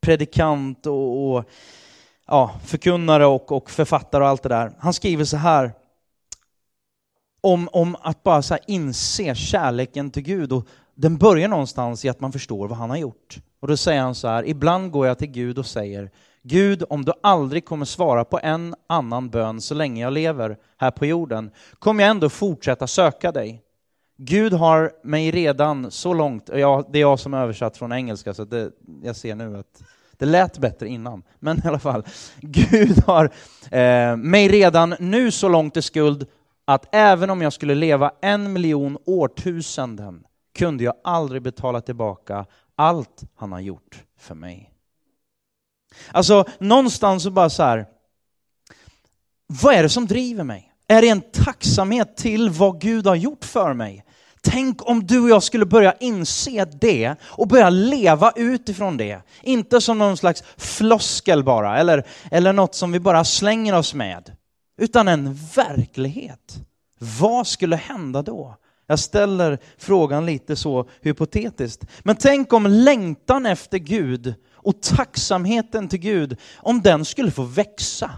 predikant 0.00 0.86
och, 0.86 1.34
och 1.34 1.44
ja, 2.32 2.50
förkunnare 2.64 3.26
och, 3.26 3.52
och, 3.52 3.70
författare 3.70 4.22
och 4.22 4.28
allt 4.28 4.42
det 4.42 4.48
där. 4.48 4.72
Han 4.78 4.92
skriver 4.92 5.24
så 5.24 5.36
här 5.36 5.72
om, 7.40 7.68
om 7.72 7.96
att 8.00 8.22
bara 8.22 8.42
så 8.42 8.56
inse 8.66 9.34
kärleken 9.34 10.10
till 10.10 10.22
Gud. 10.22 10.52
Och 10.52 10.66
den 10.94 11.16
börjar 11.16 11.48
någonstans 11.48 12.04
i 12.04 12.08
att 12.08 12.20
man 12.20 12.32
förstår 12.32 12.68
vad 12.68 12.78
han 12.78 12.90
har 12.90 12.96
gjort. 12.96 13.38
Och 13.60 13.68
då 13.68 13.76
säger 13.76 14.00
han 14.00 14.14
så 14.14 14.28
här, 14.28 14.46
ibland 14.46 14.90
går 14.90 15.06
jag 15.06 15.18
till 15.18 15.30
Gud 15.30 15.58
och 15.58 15.66
säger 15.66 16.10
Gud, 16.42 16.84
om 16.88 17.04
du 17.04 17.12
aldrig 17.22 17.64
kommer 17.64 17.84
svara 17.84 18.24
på 18.24 18.40
en 18.42 18.74
annan 18.86 19.30
bön 19.30 19.60
så 19.60 19.74
länge 19.74 20.02
jag 20.02 20.12
lever 20.12 20.56
här 20.76 20.90
på 20.90 21.06
jorden, 21.06 21.50
kommer 21.78 22.02
jag 22.02 22.10
ändå 22.10 22.28
fortsätta 22.28 22.86
söka 22.86 23.32
dig. 23.32 23.62
Gud 24.16 24.52
har 24.52 24.92
mig 25.04 25.30
redan 25.30 25.90
så 25.90 26.14
långt, 26.14 26.50
ja, 26.54 26.88
det 26.92 26.98
är 26.98 27.00
jag 27.00 27.18
som 27.18 27.34
är 27.34 27.38
översatt 27.38 27.76
från 27.76 27.92
engelska, 27.92 28.34
så 28.34 28.44
det, 28.44 28.70
jag 29.02 29.16
ser 29.16 29.34
nu 29.34 29.58
att 29.58 29.82
det 30.22 30.26
lät 30.26 30.58
bättre 30.58 30.88
innan. 30.88 31.22
Men 31.38 31.58
i 31.58 31.68
alla 31.68 31.78
fall, 31.78 32.04
Gud 32.40 33.04
har 33.06 33.24
eh, 33.70 34.16
mig 34.16 34.48
redan 34.48 34.94
nu 34.98 35.30
så 35.30 35.48
långt 35.48 35.76
i 35.76 35.82
skuld 35.82 36.26
att 36.64 36.94
även 36.94 37.30
om 37.30 37.42
jag 37.42 37.52
skulle 37.52 37.74
leva 37.74 38.12
en 38.20 38.52
miljon 38.52 38.98
årtusenden 39.06 40.24
kunde 40.54 40.84
jag 40.84 40.94
aldrig 41.04 41.42
betala 41.42 41.80
tillbaka 41.80 42.46
allt 42.76 43.22
han 43.36 43.52
har 43.52 43.60
gjort 43.60 44.02
för 44.18 44.34
mig. 44.34 44.70
Alltså 46.12 46.44
någonstans 46.58 47.22
så 47.22 47.30
bara 47.30 47.50
så 47.50 47.62
här, 47.62 47.86
vad 49.46 49.74
är 49.74 49.82
det 49.82 49.88
som 49.88 50.06
driver 50.06 50.44
mig? 50.44 50.72
Är 50.88 51.02
det 51.02 51.08
en 51.08 51.22
tacksamhet 51.32 52.16
till 52.16 52.50
vad 52.50 52.80
Gud 52.80 53.06
har 53.06 53.16
gjort 53.16 53.44
för 53.44 53.74
mig? 53.74 54.04
Tänk 54.44 54.88
om 54.88 55.06
du 55.06 55.20
och 55.20 55.28
jag 55.28 55.42
skulle 55.42 55.66
börja 55.66 55.94
inse 56.00 56.64
det 56.64 57.14
och 57.22 57.48
börja 57.48 57.70
leva 57.70 58.32
utifrån 58.36 58.96
det. 58.96 59.22
Inte 59.42 59.80
som 59.80 59.98
någon 59.98 60.16
slags 60.16 60.44
floskel 60.56 61.44
bara, 61.44 61.78
eller, 61.78 62.06
eller 62.30 62.52
något 62.52 62.74
som 62.74 62.92
vi 62.92 63.00
bara 63.00 63.24
slänger 63.24 63.78
oss 63.78 63.94
med. 63.94 64.36
Utan 64.78 65.08
en 65.08 65.34
verklighet. 65.34 66.56
Vad 66.98 67.46
skulle 67.46 67.76
hända 67.76 68.22
då? 68.22 68.56
Jag 68.86 68.98
ställer 68.98 69.58
frågan 69.78 70.26
lite 70.26 70.56
så 70.56 70.88
hypotetiskt. 71.00 71.84
Men 72.02 72.16
tänk 72.16 72.52
om 72.52 72.66
längtan 72.66 73.46
efter 73.46 73.78
Gud 73.78 74.34
och 74.52 74.82
tacksamheten 74.82 75.88
till 75.88 75.98
Gud, 75.98 76.36
om 76.56 76.82
den 76.82 77.04
skulle 77.04 77.30
få 77.30 77.42
växa. 77.42 78.10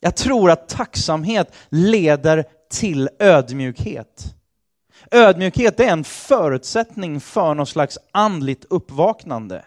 Jag 0.00 0.16
tror 0.16 0.50
att 0.50 0.68
tacksamhet 0.68 1.54
leder 1.68 2.44
till 2.70 3.08
ödmjukhet. 3.18 4.34
Ödmjukhet 5.10 5.80
är 5.80 5.88
en 5.88 6.04
förutsättning 6.04 7.20
för 7.20 7.54
något 7.54 7.68
slags 7.68 7.98
andligt 8.12 8.64
uppvaknande. 8.64 9.64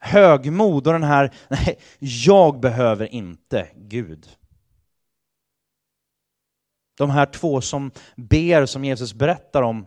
Högmod 0.00 0.86
och 0.86 0.92
den 0.92 1.02
här, 1.02 1.34
nej, 1.48 1.78
jag 1.98 2.60
behöver 2.60 3.14
inte 3.14 3.68
Gud. 3.76 4.28
De 6.98 7.10
här 7.10 7.26
två 7.26 7.60
som 7.60 7.90
ber, 8.16 8.66
som 8.66 8.84
Jesus 8.84 9.14
berättar 9.14 9.62
om, 9.62 9.86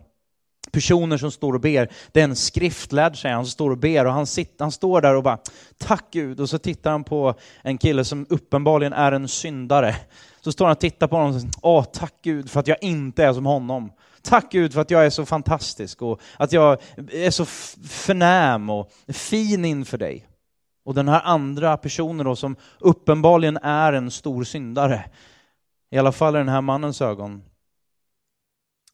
personer 0.70 1.16
som 1.16 1.30
står 1.30 1.52
och 1.52 1.60
ber. 1.60 1.92
Det 2.12 2.20
är 2.20 2.24
en 2.24 2.36
skriftlärd, 2.36 3.20
säger 3.20 3.34
han, 3.34 3.44
som 3.44 3.50
står 3.50 3.70
och 3.70 3.78
ber 3.78 4.04
och 4.04 4.12
han, 4.12 4.26
sitter, 4.26 4.64
han 4.64 4.72
står 4.72 5.00
där 5.00 5.14
och 5.14 5.22
bara 5.22 5.38
tack 5.78 6.04
Gud 6.10 6.40
och 6.40 6.50
så 6.50 6.58
tittar 6.58 6.90
han 6.90 7.04
på 7.04 7.34
en 7.62 7.78
kille 7.78 8.04
som 8.04 8.26
uppenbarligen 8.28 8.92
är 8.92 9.12
en 9.12 9.28
syndare. 9.28 9.96
Så 10.44 10.52
står 10.52 10.64
han 10.64 10.72
och 10.72 10.80
tittar 10.80 11.08
på 11.08 11.16
honom 11.16 11.34
och 11.34 11.40
säger 11.40 11.54
åh 11.62 11.84
tack 11.84 12.14
Gud 12.22 12.50
för 12.50 12.60
att 12.60 12.68
jag 12.68 12.78
inte 12.80 13.24
är 13.24 13.32
som 13.32 13.46
honom. 13.46 13.92
Tack 14.22 14.52
Gud 14.52 14.72
för 14.72 14.80
att 14.80 14.90
jag 14.90 15.06
är 15.06 15.10
så 15.10 15.26
fantastisk 15.26 16.02
och 16.02 16.20
att 16.36 16.52
jag 16.52 16.78
är 17.10 17.30
så 17.30 17.44
förnäm 17.88 18.70
och 18.70 18.92
fin 19.08 19.64
inför 19.64 19.98
dig. 19.98 20.26
Och 20.84 20.94
den 20.94 21.08
här 21.08 21.20
andra 21.24 21.76
personen 21.76 22.26
då 22.26 22.36
som 22.36 22.56
uppenbarligen 22.78 23.56
är 23.56 23.92
en 23.92 24.10
stor 24.10 24.44
syndare, 24.44 25.04
i 25.90 25.98
alla 25.98 26.12
fall 26.12 26.34
i 26.34 26.38
den 26.38 26.48
här 26.48 26.60
mannens 26.60 27.02
ögon, 27.02 27.42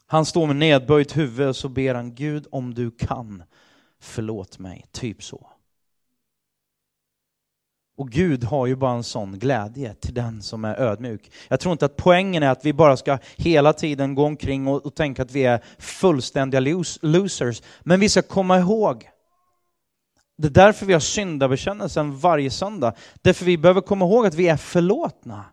han 0.07 0.25
står 0.25 0.47
med 0.47 0.57
nedböjt 0.57 1.17
huvud 1.17 1.49
och 1.49 1.57
så 1.57 1.69
ber 1.69 1.95
han 1.95 2.15
Gud 2.15 2.47
om 2.51 2.75
du 2.75 2.91
kan, 2.91 3.43
förlåt 4.01 4.59
mig. 4.59 4.87
Typ 4.93 5.23
så. 5.23 5.51
Och 7.99 8.11
Gud 8.11 8.45
har 8.45 8.67
ju 8.67 8.77
bara 8.77 8.93
en 8.93 9.05
sån 9.05 9.39
glädje 9.39 9.95
till 9.95 10.15
den 10.15 10.43
som 10.43 10.65
är 10.65 10.81
ödmjuk. 10.81 11.31
Jag 11.49 11.61
tror 11.61 11.73
inte 11.73 11.85
att 11.85 11.97
poängen 11.97 12.43
är 12.43 12.49
att 12.51 12.65
vi 12.65 12.73
bara 12.73 12.97
ska 12.97 13.19
hela 13.37 13.73
tiden 13.73 14.15
gå 14.15 14.25
omkring 14.25 14.67
och, 14.67 14.87
och 14.87 14.95
tänka 14.95 15.23
att 15.23 15.33
vi 15.33 15.45
är 15.45 15.65
fullständiga 15.79 16.61
losers. 17.03 17.63
Men 17.81 18.01
vi 18.01 18.09
ska 18.09 18.23
komma 18.23 18.59
ihåg, 18.59 19.09
det 20.37 20.49
är 20.49 20.51
därför 20.51 20.87
vi 20.87 20.93
har 20.93 21.01
syndabekännelsen 21.01 22.19
varje 22.19 22.51
söndag. 22.51 22.95
Därför 23.23 23.45
vi 23.45 23.59
behöver 23.59 23.81
komma 23.81 24.05
ihåg 24.05 24.27
att 24.27 24.35
vi 24.35 24.49
är 24.49 24.57
förlåtna. 24.57 25.45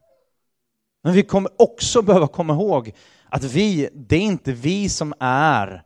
Men 1.03 1.13
vi 1.13 1.23
kommer 1.23 1.51
också 1.62 2.01
behöva 2.01 2.27
komma 2.27 2.53
ihåg 2.53 2.93
att 3.29 3.43
vi, 3.43 3.89
det 3.93 4.15
är 4.15 4.21
inte 4.21 4.51
vi 4.51 4.89
som 4.89 5.13
är 5.19 5.84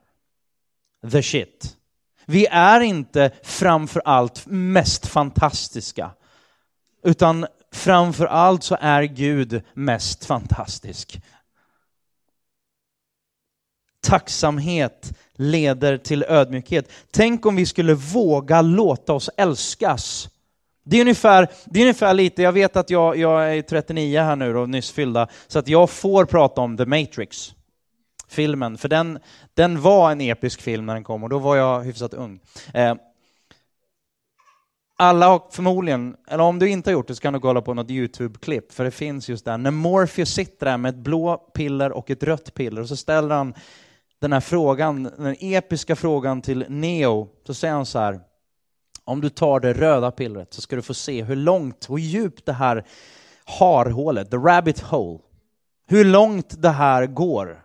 the 1.11 1.23
shit. 1.23 1.77
Vi 2.25 2.47
är 2.51 2.81
inte 2.81 3.31
framför 3.43 4.01
allt 4.05 4.45
mest 4.45 5.05
fantastiska, 5.05 6.11
utan 7.03 7.47
framför 7.71 8.25
allt 8.25 8.63
så 8.63 8.77
är 8.81 9.03
Gud 9.03 9.61
mest 9.73 10.25
fantastisk. 10.25 11.21
Tacksamhet 14.01 15.11
leder 15.33 15.97
till 15.97 16.23
ödmjukhet. 16.23 16.91
Tänk 17.11 17.45
om 17.45 17.55
vi 17.55 17.65
skulle 17.65 17.93
våga 17.93 18.61
låta 18.61 19.13
oss 19.13 19.29
älskas 19.37 20.29
det 20.89 20.97
är, 20.97 21.01
ungefär, 21.01 21.47
det 21.65 21.79
är 21.79 21.83
ungefär 21.83 22.13
lite, 22.13 22.41
jag 22.41 22.51
vet 22.51 22.75
att 22.75 22.89
jag, 22.89 23.17
jag 23.17 23.57
är 23.57 23.61
39 23.61 24.21
här 24.21 24.35
nu 24.35 24.57
och 24.57 24.69
nyss 24.69 24.91
fyllda, 24.91 25.27
så 25.47 25.59
att 25.59 25.67
jag 25.67 25.89
får 25.89 26.25
prata 26.25 26.61
om 26.61 26.77
The 26.77 26.85
Matrix, 26.85 27.53
filmen, 28.27 28.77
för 28.77 28.89
den, 28.89 29.19
den 29.53 29.81
var 29.81 30.11
en 30.11 30.21
episk 30.21 30.61
film 30.61 30.85
när 30.85 30.93
den 30.93 31.03
kom 31.03 31.23
och 31.23 31.29
då 31.29 31.39
var 31.39 31.55
jag 31.55 31.83
hyfsat 31.83 32.13
ung. 32.13 32.39
Eh, 32.73 32.95
alla 35.01 35.27
har 35.27 35.41
förmodligen, 35.51 36.15
eller 36.27 36.43
om 36.43 36.59
du 36.59 36.69
inte 36.69 36.89
har 36.89 36.93
gjort 36.93 37.07
det 37.07 37.15
så 37.15 37.21
kan 37.21 37.33
du 37.33 37.39
kolla 37.39 37.61
på 37.61 37.73
något 37.73 37.89
YouTube-klipp, 37.89 38.71
för 38.73 38.83
det 38.83 38.91
finns 38.91 39.29
just 39.29 39.45
där, 39.45 39.57
när 39.57 39.71
Morpheus 39.71 40.33
sitter 40.33 40.65
där 40.65 40.77
med 40.77 40.89
ett 40.89 40.95
blå 40.95 41.37
piller 41.37 41.91
och 41.91 42.09
ett 42.09 42.23
rött 42.23 42.53
piller 42.53 42.81
och 42.81 42.87
så 42.87 42.95
ställer 42.95 43.35
han 43.35 43.53
den 44.19 44.33
här 44.33 44.39
frågan, 44.39 45.03
den 45.03 45.35
episka 45.39 45.95
frågan 45.95 46.41
till 46.41 46.65
Neo, 46.69 47.27
så 47.47 47.53
säger 47.53 47.73
han 47.73 47.85
så 47.85 47.99
här, 47.99 48.19
om 49.03 49.21
du 49.21 49.29
tar 49.29 49.59
det 49.59 49.73
röda 49.73 50.11
pillret 50.11 50.53
så 50.53 50.61
ska 50.61 50.75
du 50.75 50.81
få 50.81 50.93
se 50.93 51.23
hur 51.23 51.35
långt 51.35 51.85
och 51.89 51.99
djupt 51.99 52.45
det 52.45 52.53
här 52.53 52.85
harhålet, 53.45 54.31
the 54.31 54.37
rabbit 54.37 54.79
hole, 54.79 55.19
hur 55.87 56.05
långt 56.05 56.61
det 56.61 56.69
här 56.69 57.05
går. 57.05 57.63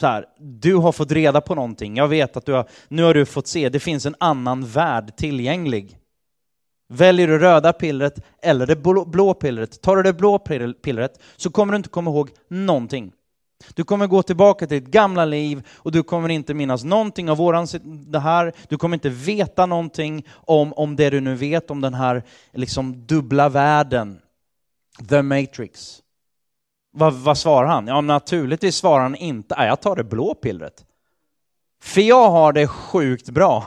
Så 0.00 0.06
här, 0.06 0.24
du 0.38 0.74
har 0.74 0.92
fått 0.92 1.12
reda 1.12 1.40
på 1.40 1.54
någonting, 1.54 1.96
jag 1.96 2.08
vet 2.08 2.36
att 2.36 2.46
du 2.46 2.52
har, 2.52 2.68
nu 2.88 3.02
har 3.02 3.14
du 3.14 3.26
fått 3.26 3.46
se, 3.46 3.68
det 3.68 3.80
finns 3.80 4.06
en 4.06 4.14
annan 4.20 4.66
värld 4.66 5.16
tillgänglig. 5.16 5.98
Väljer 6.88 7.28
du 7.28 7.38
röda 7.38 7.72
pillret 7.72 8.20
eller 8.42 8.66
det 8.66 8.76
blå 9.06 9.34
pillret, 9.34 9.82
tar 9.82 9.96
du 9.96 10.02
det 10.02 10.12
blå 10.12 10.38
pillret 10.82 11.20
så 11.36 11.50
kommer 11.50 11.72
du 11.72 11.76
inte 11.76 11.88
komma 11.88 12.10
ihåg 12.10 12.30
någonting. 12.48 13.12
Du 13.74 13.84
kommer 13.84 14.06
gå 14.06 14.22
tillbaka 14.22 14.66
till 14.66 14.82
ditt 14.82 14.90
gamla 14.90 15.24
liv 15.24 15.68
och 15.76 15.92
du 15.92 16.02
kommer 16.02 16.28
inte 16.28 16.54
minnas 16.54 16.84
någonting 16.84 17.30
av 17.30 17.36
våran, 17.36 17.66
det 17.82 18.18
här. 18.18 18.52
Du 18.68 18.76
kommer 18.76 18.96
inte 18.96 19.08
veta 19.08 19.66
någonting 19.66 20.26
om, 20.30 20.72
om 20.72 20.96
det 20.96 21.10
du 21.10 21.20
nu 21.20 21.34
vet 21.34 21.70
om 21.70 21.80
den 21.80 21.94
här 21.94 22.22
liksom 22.52 23.06
dubbla 23.06 23.48
världen. 23.48 24.20
The 25.08 25.22
Matrix. 25.22 26.02
Vad, 26.90 27.14
vad 27.14 27.38
svarar 27.38 27.66
han? 27.66 27.86
Ja, 27.86 28.00
naturligtvis 28.00 28.76
svarar 28.76 29.02
han 29.02 29.14
inte, 29.14 29.54
jag 29.58 29.80
tar 29.80 29.96
det 29.96 30.04
blå 30.04 30.34
pillret. 30.34 30.84
För 31.82 32.00
jag 32.00 32.30
har 32.30 32.52
det 32.52 32.66
sjukt 32.66 33.30
bra. 33.30 33.64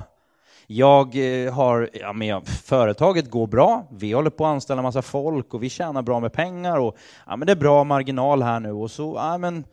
Jag 0.68 1.16
eh, 1.16 1.54
har, 1.54 1.90
ja 1.94 2.14
men 2.14 2.28
jag, 2.28 2.48
företaget 2.48 3.30
går 3.30 3.48
bra, 3.48 3.88
vi 3.92 4.12
håller 4.12 4.30
på 4.30 4.46
att 4.46 4.50
anställa 4.50 4.82
massa 4.82 5.02
folk 5.02 5.54
och 5.54 5.64
vi 5.64 5.70
tjänar 5.70 6.02
bra 6.02 6.20
med 6.20 6.34
pengar 6.34 6.78
och 6.78 6.98
ja 7.26 7.36
men 7.36 7.46
det 7.46 7.52
är 7.52 7.56
bra 7.56 7.84
marginal 7.84 8.44
här 8.44 8.60
nu 8.60 8.72
och 8.72 8.92
så, 8.92 9.14
ja 9.16 9.38
men 9.38 9.66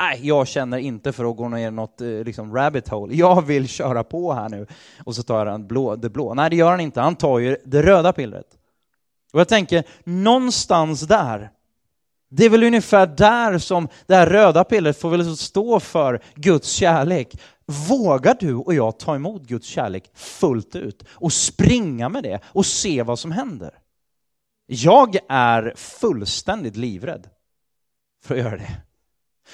nej, 0.00 0.20
jag 0.22 0.48
känner 0.48 0.78
inte 0.78 1.12
för 1.12 1.30
att 1.30 1.36
gå 1.36 1.48
ner 1.48 1.68
i 1.68 1.70
något 1.70 2.00
eh, 2.00 2.08
liksom, 2.08 2.56
rabbit 2.56 2.88
hole. 2.88 3.14
Jag 3.14 3.42
vill 3.46 3.68
köra 3.68 4.04
på 4.04 4.32
här 4.32 4.48
nu. 4.48 4.66
Och 5.04 5.14
så 5.16 5.22
tar 5.22 5.46
han 5.46 5.66
blå, 5.66 5.96
det 5.96 6.10
blå. 6.10 6.34
Nej, 6.34 6.50
det 6.50 6.56
gör 6.56 6.70
han 6.70 6.80
inte. 6.80 7.00
Han 7.00 7.16
tar 7.16 7.38
ju 7.38 7.56
det 7.64 7.82
röda 7.82 8.12
pillret. 8.12 8.46
Och 9.32 9.40
jag 9.40 9.48
tänker, 9.48 9.84
någonstans 10.04 11.00
där, 11.00 11.50
det 12.30 12.44
är 12.44 12.50
väl 12.50 12.62
ungefär 12.62 13.06
där 13.06 13.58
som 13.58 13.88
det 14.06 14.14
här 14.14 14.26
röda 14.26 14.64
pillret 14.64 15.00
får 15.00 15.10
väl 15.10 15.36
stå 15.36 15.80
för 15.80 16.22
Guds 16.34 16.72
kärlek. 16.72 17.40
Vågar 17.88 18.36
du 18.40 18.54
och 18.54 18.74
jag 18.74 18.98
ta 18.98 19.14
emot 19.14 19.42
Guds 19.42 19.66
kärlek 19.66 20.10
fullt 20.14 20.76
ut 20.76 21.04
och 21.10 21.32
springa 21.32 22.08
med 22.08 22.22
det 22.22 22.40
och 22.46 22.66
se 22.66 23.02
vad 23.02 23.18
som 23.18 23.32
händer? 23.32 23.70
Jag 24.66 25.16
är 25.28 25.72
fullständigt 25.76 26.76
livrädd 26.76 27.28
för 28.24 28.34
att 28.34 28.40
göra 28.40 28.56
det. 28.56 28.76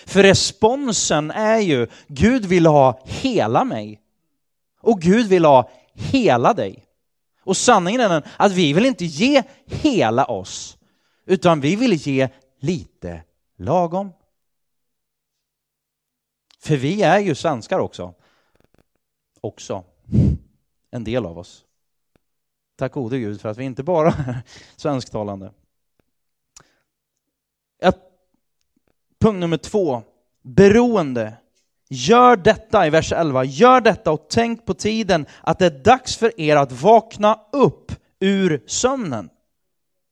För 0.07 0.23
responsen 0.23 1.31
är 1.31 1.59
ju, 1.59 1.87
Gud 2.09 2.45
vill 2.45 2.67
ha 2.67 3.01
hela 3.05 3.65
mig. 3.65 4.01
Och 4.81 5.01
Gud 5.01 5.27
vill 5.27 5.45
ha 5.45 5.71
hela 5.95 6.55
dig. 6.55 6.85
Och 7.45 7.57
sanningen 7.57 8.01
är 8.01 8.09
den 8.09 8.23
att 8.37 8.53
vi 8.53 8.73
vill 8.73 8.87
inte 8.87 9.05
ge 9.05 9.43
hela 9.67 10.25
oss, 10.25 10.77
utan 11.27 11.61
vi 11.61 11.77
vill 11.77 11.93
ge 11.93 12.29
lite 12.59 13.23
lagom. 13.57 14.13
För 16.59 16.77
vi 16.77 17.03
är 17.03 17.19
ju 17.19 17.35
svenskar 17.35 17.79
också. 17.79 18.15
Också. 19.41 19.85
En 20.91 21.05
del 21.05 21.27
av 21.27 21.39
oss. 21.39 21.65
Tack 22.77 22.93
gode 22.93 23.19
Gud 23.19 23.41
för 23.41 23.49
att 23.49 23.59
vi 23.59 23.65
inte 23.65 23.83
bara 23.83 24.09
är 24.09 24.43
svensktalande. 24.77 25.53
Att, 27.83 27.99
Punkt 29.19 29.41
nummer 29.41 29.57
två, 29.57 30.03
beroende. 30.43 31.37
Gör 31.89 32.37
detta 32.37 32.87
i 32.87 32.91
vers 32.91 33.13
11, 33.13 33.45
gör 33.45 33.81
detta 33.81 34.13
och 34.13 34.27
tänk 34.31 34.67
på 34.67 34.75
tiden 34.75 35.27
att 35.41 35.59
det 35.59 35.67
är 35.67 35.85
dags 35.85 36.17
för 36.17 36.41
er 36.41 36.57
att 36.57 36.73
vakna 36.73 37.41
upp 37.53 37.93
ur 38.21 38.63
sömnen. 38.67 39.31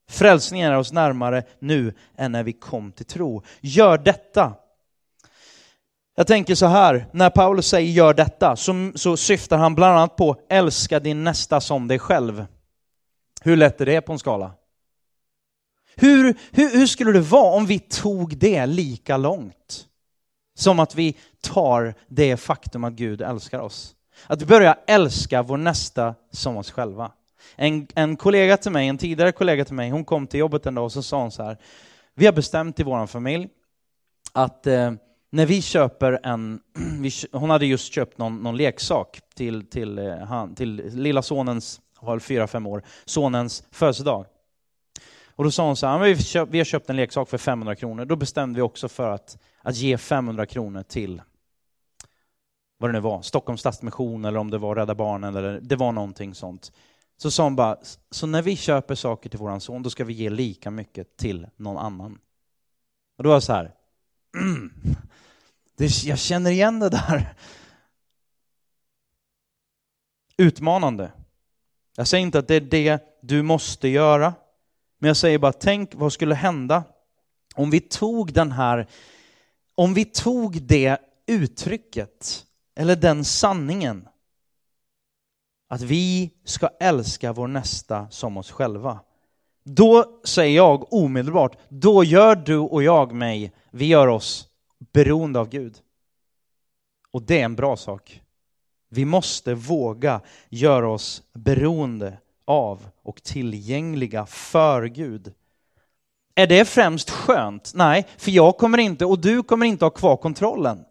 Frälsningen 0.08 0.72
är 0.72 0.76
oss 0.76 0.92
närmare 0.92 1.42
nu 1.58 1.94
än 2.16 2.32
när 2.32 2.42
vi 2.42 2.52
kom 2.52 2.92
till 2.92 3.06
tro. 3.06 3.42
Gör 3.60 3.98
detta. 3.98 4.54
Jag 6.16 6.26
tänker 6.26 6.54
så 6.54 6.66
här, 6.66 7.06
när 7.12 7.30
Paulus 7.30 7.66
säger 7.66 7.92
gör 7.92 8.14
detta 8.14 8.56
så, 8.56 8.92
så 8.94 9.16
syftar 9.16 9.58
han 9.58 9.74
bland 9.74 9.96
annat 9.96 10.16
på 10.16 10.36
älska 10.48 11.00
din 11.00 11.24
nästa 11.24 11.60
som 11.60 11.88
dig 11.88 11.98
själv. 11.98 12.46
Hur 13.40 13.56
lätt 13.56 13.80
är 13.80 13.86
det 13.86 14.00
på 14.00 14.12
en 14.12 14.18
skala? 14.18 14.52
Hur, 15.96 16.38
hur, 16.52 16.70
hur 16.70 16.86
skulle 16.86 17.12
det 17.12 17.20
vara 17.20 17.56
om 17.56 17.66
vi 17.66 17.78
tog 17.78 18.36
det 18.36 18.66
lika 18.66 19.16
långt? 19.16 19.86
Som 20.56 20.80
att 20.80 20.94
vi 20.94 21.16
tar 21.40 21.94
det 22.08 22.36
faktum 22.36 22.84
att 22.84 22.92
Gud 22.92 23.20
älskar 23.20 23.58
oss. 23.58 23.94
Att 24.26 24.42
vi 24.42 24.46
börjar 24.46 24.76
älska 24.86 25.42
vår 25.42 25.56
nästa 25.56 26.14
som 26.30 26.56
oss 26.56 26.70
själva. 26.70 27.12
En, 27.56 27.86
en 27.94 28.16
kollega 28.16 28.56
till 28.56 28.72
mig, 28.72 28.88
en 28.88 28.98
tidigare 28.98 29.32
kollega 29.32 29.64
till 29.64 29.74
mig, 29.74 29.90
hon 29.90 30.04
kom 30.04 30.26
till 30.26 30.40
jobbet 30.40 30.66
en 30.66 30.74
dag 30.74 30.84
och 30.84 30.92
så 30.92 31.02
sa 31.02 31.20
hon 31.20 31.30
så 31.30 31.42
här, 31.42 31.58
vi 32.14 32.26
har 32.26 32.32
bestämt 32.32 32.80
i 32.80 32.82
vår 32.82 33.06
familj 33.06 33.48
att 34.32 34.66
eh, 34.66 34.92
när 35.30 35.46
vi 35.46 35.62
köper 35.62 36.20
en, 36.22 36.60
vi, 37.00 37.10
hon 37.32 37.50
hade 37.50 37.66
just 37.66 37.92
köpt 37.92 38.18
någon, 38.18 38.42
någon 38.42 38.56
leksak 38.56 39.20
till, 39.34 39.66
till, 39.66 39.98
eh, 39.98 40.16
han, 40.16 40.54
till 40.54 40.90
lilla 40.94 41.22
sonens, 41.22 41.80
har 41.96 42.18
fyra, 42.18 42.46
fem 42.46 42.66
år, 42.66 42.82
sonens 43.04 43.64
födelsedag. 43.70 44.26
Och 45.36 45.44
då 45.44 45.50
sa 45.50 45.66
hon 45.66 45.76
så 45.76 45.86
här, 45.86 45.98
vi, 45.98 46.22
köpt, 46.22 46.52
vi 46.52 46.58
har 46.58 46.64
köpt 46.64 46.90
en 46.90 46.96
leksak 46.96 47.28
för 47.28 47.38
500 47.38 47.76
kronor, 47.76 48.04
då 48.04 48.16
bestämde 48.16 48.56
vi 48.56 48.62
också 48.62 48.88
för 48.88 49.10
att, 49.10 49.38
att 49.62 49.76
ge 49.76 49.98
500 49.98 50.46
kronor 50.46 50.82
till 50.82 51.22
vad 52.78 52.90
det 52.90 52.92
nu 52.92 53.00
var, 53.00 53.22
Stockholms 53.22 53.60
Stadsmission 53.60 54.24
eller 54.24 54.38
om 54.38 54.50
det 54.50 54.58
var 54.58 54.74
Rädda 54.74 54.94
Barnen 54.94 55.36
eller 55.36 55.60
det 55.62 55.76
var 55.76 55.92
någonting 55.92 56.34
sånt. 56.34 56.72
Så 57.16 57.30
sa 57.30 57.44
hon 57.44 57.56
bara, 57.56 57.78
så 58.10 58.26
när 58.26 58.42
vi 58.42 58.56
köper 58.56 58.94
saker 58.94 59.30
till 59.30 59.38
våran 59.38 59.60
son, 59.60 59.82
då 59.82 59.90
ska 59.90 60.04
vi 60.04 60.12
ge 60.12 60.30
lika 60.30 60.70
mycket 60.70 61.16
till 61.16 61.46
någon 61.56 61.76
annan. 61.76 62.18
Och 63.16 63.24
då 63.24 63.28
var 63.28 63.36
jag 63.36 63.42
så 63.42 63.52
här, 63.52 63.74
mm, 64.36 64.72
det, 65.76 66.04
jag 66.04 66.18
känner 66.18 66.50
igen 66.50 66.80
det 66.80 66.88
där. 66.88 67.34
Utmanande. 70.36 71.12
Jag 71.96 72.08
säger 72.08 72.22
inte 72.22 72.38
att 72.38 72.48
det 72.48 72.54
är 72.54 72.60
det 72.60 73.02
du 73.22 73.42
måste 73.42 73.88
göra, 73.88 74.34
men 74.98 75.08
jag 75.08 75.16
säger 75.16 75.38
bara, 75.38 75.52
tänk 75.52 75.94
vad 75.94 76.12
skulle 76.12 76.34
hända 76.34 76.84
om 77.54 77.70
vi 77.70 77.80
tog 77.80 78.32
den 78.32 78.52
här, 78.52 78.86
om 79.74 79.94
vi 79.94 80.04
tog 80.04 80.62
det 80.62 80.98
uttrycket, 81.26 82.46
eller 82.74 82.96
den 82.96 83.24
sanningen, 83.24 84.08
att 85.74 85.82
vi 85.82 86.30
ska 86.44 86.68
älska 86.80 87.32
vår 87.32 87.48
nästa 87.48 88.06
som 88.10 88.36
oss 88.36 88.50
själva. 88.50 89.00
Då 89.64 90.20
säger 90.24 90.56
jag 90.56 90.92
omedelbart, 90.92 91.58
då 91.68 92.04
gör 92.04 92.36
du 92.36 92.58
och 92.58 92.82
jag 92.82 93.12
mig, 93.12 93.52
vi 93.70 93.86
gör 93.86 94.06
oss 94.06 94.48
beroende 94.92 95.40
av 95.40 95.48
Gud. 95.48 95.76
Och 97.10 97.22
det 97.22 97.40
är 97.40 97.44
en 97.44 97.56
bra 97.56 97.76
sak. 97.76 98.22
Vi 98.88 99.04
måste 99.04 99.54
våga 99.54 100.20
göra 100.48 100.90
oss 100.90 101.22
beroende 101.32 102.18
av 102.44 102.88
och 103.02 103.22
tillgängliga 103.22 104.26
för 104.26 104.84
Gud. 104.84 105.32
Är 106.34 106.46
det 106.46 106.64
främst 106.64 107.10
skönt? 107.10 107.72
Nej, 107.74 108.06
för 108.16 108.30
jag 108.30 108.56
kommer 108.56 108.78
inte 108.78 109.04
och 109.04 109.18
du 109.18 109.42
kommer 109.42 109.66
inte 109.66 109.84
ha 109.84 109.90
kvar 109.90 110.16
kontrollen. 110.16 110.84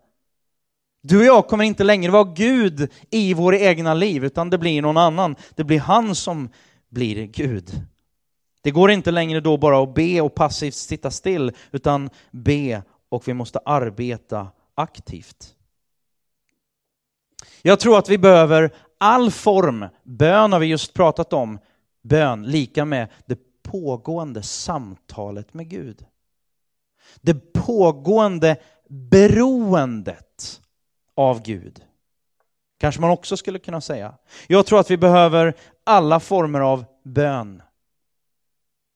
Du 1.06 1.20
och 1.20 1.26
jag 1.26 1.47
kommer 1.47 1.64
inte 1.64 1.84
längre 1.84 2.12
vara 2.12 2.24
Gud 2.24 2.91
i 3.10 3.34
våra 3.34 3.60
egna 3.60 3.93
liv, 3.93 4.26
utan 4.26 4.49
det 4.49 4.58
blir 4.58 4.82
någon 4.82 4.97
annan. 4.97 5.36
Det 5.56 5.64
blir 5.64 5.80
han 5.80 6.16
som 6.16 6.49
blir 6.89 7.26
Gud. 7.26 7.82
Det 8.62 8.72
går 8.72 8.91
inte 8.91 9.12
längre 9.12 9.39
då 9.39 9.58
bara 9.58 9.84
att 9.84 9.93
be 9.95 10.22
och 10.22 10.36
passivt 10.36 10.74
sitta 10.74 11.12
still, 11.12 11.51
utan 11.72 12.10
be 12.32 12.84
och 13.10 13.28
vi 13.28 13.34
måste 13.34 13.60
arbeta 13.66 14.47
aktivt. 14.76 15.56
Jag 17.62 17.80
tror 17.80 17.97
att 17.97 18.10
vi 18.10 18.18
behöver 18.18 18.72
all 18.97 19.32
form, 19.32 19.86
bön 20.04 20.54
har 20.54 20.60
vi 20.60 20.66
just 20.66 20.93
pratat 20.93 21.34
om, 21.34 21.60
bön 22.01 22.43
lika 22.43 22.86
med 22.86 23.08
det 23.26 23.39
pågående 23.64 24.43
samtalet 24.43 25.54
med 25.54 25.70
Gud. 25.70 26.06
Det 27.22 27.54
pågående 27.54 28.58
beroendet 28.89 30.62
av 31.16 31.41
Gud. 31.41 31.82
Kanske 32.80 33.01
man 33.01 33.09
också 33.09 33.38
skulle 33.38 33.59
kunna 33.59 33.82
säga. 33.82 34.14
Jag 34.47 34.66
tror 34.66 34.80
att 34.80 34.91
vi 34.91 34.97
behöver 34.97 35.53
alla 35.84 36.20
former 36.20 36.59
av 36.59 36.86
bön. 37.03 37.61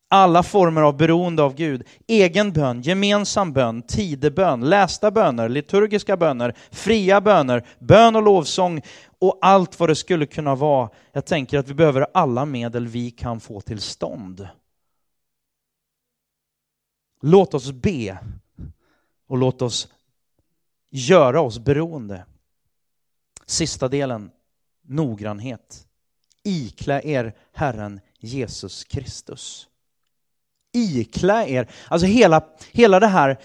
Alla 0.09 0.43
former 0.43 0.81
av 0.81 0.97
beroende 0.97 1.43
av 1.43 1.55
Gud. 1.55 1.83
Egen 2.07 2.53
bön, 2.53 2.81
gemensam 2.81 3.53
bön, 3.53 3.81
tidebön, 3.81 4.61
lästa 4.61 5.11
böner, 5.11 5.49
liturgiska 5.49 6.17
böner, 6.17 6.55
fria 6.71 7.21
böner, 7.21 7.65
bön 7.79 8.15
och 8.15 8.23
lovsång 8.23 8.81
och 9.19 9.37
allt 9.41 9.79
vad 9.79 9.89
det 9.89 9.95
skulle 9.95 10.25
kunna 10.25 10.55
vara. 10.55 10.89
Jag 11.11 11.25
tänker 11.25 11.59
att 11.59 11.69
vi 11.69 11.73
behöver 11.73 12.07
alla 12.13 12.45
medel 12.45 12.87
vi 12.87 13.11
kan 13.11 13.39
få 13.39 13.61
till 13.61 13.81
stånd. 13.81 14.47
Låt 17.21 17.53
oss 17.53 17.71
be 17.71 18.17
och 19.27 19.37
låt 19.37 19.61
oss 19.61 19.87
göra 20.89 21.41
oss 21.41 21.59
beroende. 21.59 22.25
Sista 23.45 23.87
delen, 23.87 24.31
noggrannhet. 24.87 25.87
Iklä 26.43 27.01
er 27.03 27.35
Herren 27.53 27.99
Jesus 28.19 28.83
Kristus. 28.83 29.67
Iklä 30.73 31.47
er, 31.47 31.69
alltså 31.87 32.07
hela, 32.07 32.41
hela 32.71 32.99
det 32.99 33.07
här, 33.07 33.37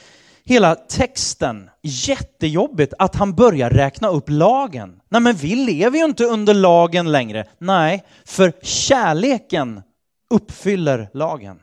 hela 0.45 0.75
texten, 0.75 1.71
jättejobbigt 1.83 2.95
att 2.99 3.15
han 3.15 3.35
börjar 3.35 3.71
räkna 3.71 4.09
upp 4.09 4.25
lagen. 4.29 5.01
Nej 5.09 5.21
men 5.21 5.35
vi 5.35 5.57
lever 5.57 5.99
ju 5.99 6.05
inte 6.05 6.25
under 6.25 6.55
lagen 6.55 7.13
längre. 7.13 7.49
Nej, 7.59 8.05
för 8.25 8.53
kärleken 8.63 9.83
uppfyller 10.31 11.09
lagen. 11.13 11.61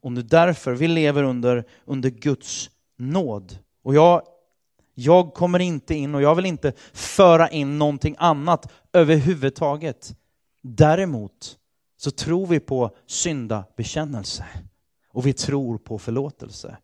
Och 0.00 0.12
nu 0.12 0.22
därför, 0.22 0.72
vi 0.72 0.88
lever 0.88 1.22
under, 1.22 1.64
under 1.84 2.10
Guds 2.10 2.70
nåd. 2.96 3.58
Och 3.82 3.94
jag 3.94 4.22
jag 4.94 5.34
kommer 5.34 5.58
inte 5.58 5.94
in 5.94 6.14
och 6.14 6.22
jag 6.22 6.34
vill 6.34 6.46
inte 6.46 6.72
föra 6.92 7.48
in 7.48 7.78
någonting 7.78 8.16
annat 8.18 8.72
överhuvudtaget. 8.92 10.14
Däremot 10.62 11.58
så 11.96 12.10
tror 12.10 12.46
vi 12.46 12.60
på 12.60 12.96
syndabekännelse 13.06 14.46
och 15.08 15.26
vi 15.26 15.32
tror 15.32 15.78
på 15.78 15.98
förlåtelse. 15.98 16.76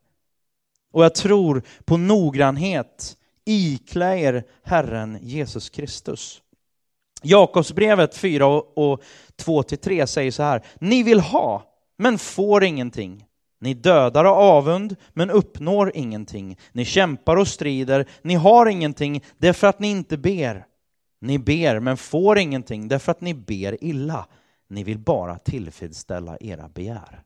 Och 0.91 1.03
jag 1.03 1.15
tror 1.15 1.63
på 1.85 1.97
noggrannhet. 1.97 3.15
Iklä 3.45 4.19
er 4.19 4.43
Herren 4.63 5.17
Jesus 5.21 5.69
Kristus. 5.69 6.41
Jakobsbrevet 7.23 8.17
4 8.17 8.47
och 8.47 9.01
2-3 9.37 10.05
säger 10.05 10.31
så 10.31 10.43
här. 10.43 10.65
Ni 10.79 11.03
vill 11.03 11.19
ha, 11.19 11.63
men 11.97 12.17
får 12.19 12.63
ingenting. 12.63 13.25
Ni 13.59 13.73
dödar 13.73 14.25
av 14.25 14.37
avund, 14.37 14.95
men 15.13 15.29
uppnår 15.29 15.91
ingenting. 15.95 16.57
Ni 16.71 16.85
kämpar 16.85 17.35
och 17.37 17.47
strider, 17.47 18.09
ni 18.21 18.35
har 18.35 18.65
ingenting 18.65 19.23
därför 19.37 19.67
att 19.67 19.79
ni 19.79 19.87
inte 19.87 20.17
ber. 20.17 20.65
Ni 21.21 21.39
ber, 21.39 21.79
men 21.79 21.97
får 21.97 22.37
ingenting 22.37 22.87
därför 22.87 23.11
att 23.11 23.21
ni 23.21 23.33
ber 23.33 23.83
illa. 23.83 24.27
Ni 24.67 24.83
vill 24.83 24.99
bara 24.99 25.39
tillfredsställa 25.39 26.37
era 26.37 26.69
begär. 26.69 27.23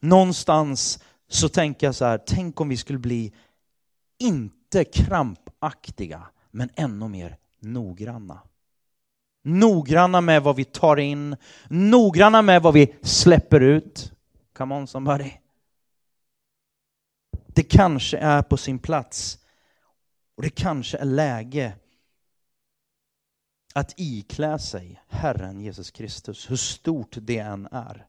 Någonstans 0.00 1.04
så 1.28 1.48
tänker 1.48 1.86
jag 1.86 1.94
så 1.94 2.04
här, 2.04 2.18
tänk 2.26 2.60
om 2.60 2.68
vi 2.68 2.76
skulle 2.76 2.98
bli 2.98 3.32
inte 4.18 4.84
krampaktiga, 4.84 6.26
men 6.50 6.70
ännu 6.74 7.08
mer 7.08 7.36
noggranna. 7.60 8.40
Noggranna 9.42 10.20
med 10.20 10.42
vad 10.42 10.56
vi 10.56 10.64
tar 10.64 10.96
in, 10.96 11.36
noggranna 11.68 12.42
med 12.42 12.62
vad 12.62 12.74
vi 12.74 12.94
släpper 13.02 13.60
ut. 13.60 14.12
Come 14.52 14.74
on 14.74 14.86
somebody. 14.86 15.32
Det 17.46 17.62
kanske 17.62 18.18
är 18.18 18.42
på 18.42 18.56
sin 18.56 18.78
plats 18.78 19.38
och 20.36 20.42
det 20.42 20.50
kanske 20.50 20.98
är 20.98 21.04
läge 21.04 21.74
att 23.74 23.94
iklä 23.96 24.58
sig 24.58 25.02
Herren 25.08 25.60
Jesus 25.60 25.90
Kristus, 25.90 26.50
hur 26.50 26.56
stort 26.56 27.16
det 27.20 27.38
än 27.38 27.66
är. 27.66 28.06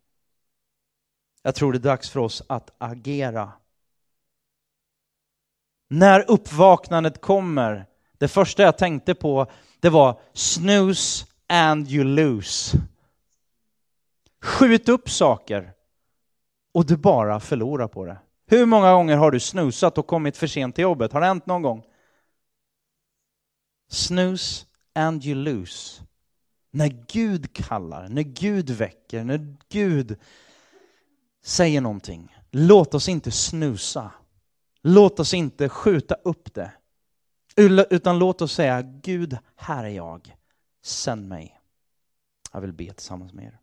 Jag 1.41 1.55
tror 1.55 1.71
det 1.71 1.77
är 1.77 1.79
dags 1.79 2.09
för 2.09 2.19
oss 2.19 2.43
att 2.49 2.71
agera. 2.77 3.51
När 5.88 6.31
uppvaknandet 6.31 7.21
kommer, 7.21 7.86
det 8.24 8.28
första 8.28 8.63
jag 8.63 8.78
tänkte 8.78 9.15
på 9.15 9.51
det 9.80 9.89
var 9.89 10.19
snooze 10.34 11.26
and 11.47 11.91
you 11.91 12.03
lose. 12.03 12.78
Skjut 14.41 14.89
upp 14.89 15.09
saker 15.09 15.74
och 16.74 16.86
du 16.86 16.97
bara 16.97 17.39
förlorar 17.39 17.88
på 17.88 18.05
det. 18.05 18.17
Hur 18.47 18.65
många 18.65 18.93
gånger 18.93 19.17
har 19.17 19.32
du 19.32 19.39
snusat 19.39 19.97
och 19.97 20.07
kommit 20.07 20.38
för 20.38 20.47
sent 20.47 20.76
till 20.76 20.82
jobbet? 20.82 21.13
Har 21.13 21.21
det 21.21 21.28
hänt 21.28 21.45
någon 21.45 21.61
gång? 21.61 21.84
Snooze 23.91 24.65
and 24.95 25.26
you 25.26 25.36
lose. 25.36 26.01
När 26.71 27.05
Gud 27.07 27.53
kallar, 27.53 28.07
när 28.07 28.21
Gud 28.21 28.69
väcker, 28.69 29.24
när 29.24 29.57
Gud 29.69 30.19
säger 31.43 31.82
någonting. 31.82 32.36
Låt 32.51 32.93
oss 32.93 33.09
inte 33.09 33.32
snusa. 33.32 34.11
Låt 34.82 35.19
oss 35.19 35.34
inte 35.34 35.69
skjuta 35.69 36.15
upp 36.15 36.53
det. 36.53 36.71
Utan 37.56 38.20
låt 38.20 38.41
oss 38.41 38.54
säga, 38.54 38.82
Gud, 38.82 39.38
här 39.56 39.84
är 39.84 39.89
jag. 39.89 40.36
Sänd 40.84 41.28
mig. 41.28 41.60
Jag 42.51 42.62
vill 42.62 42.74
be 42.74 42.93
tillsammans 42.93 43.34
med 43.34 43.45
er. 43.45 43.60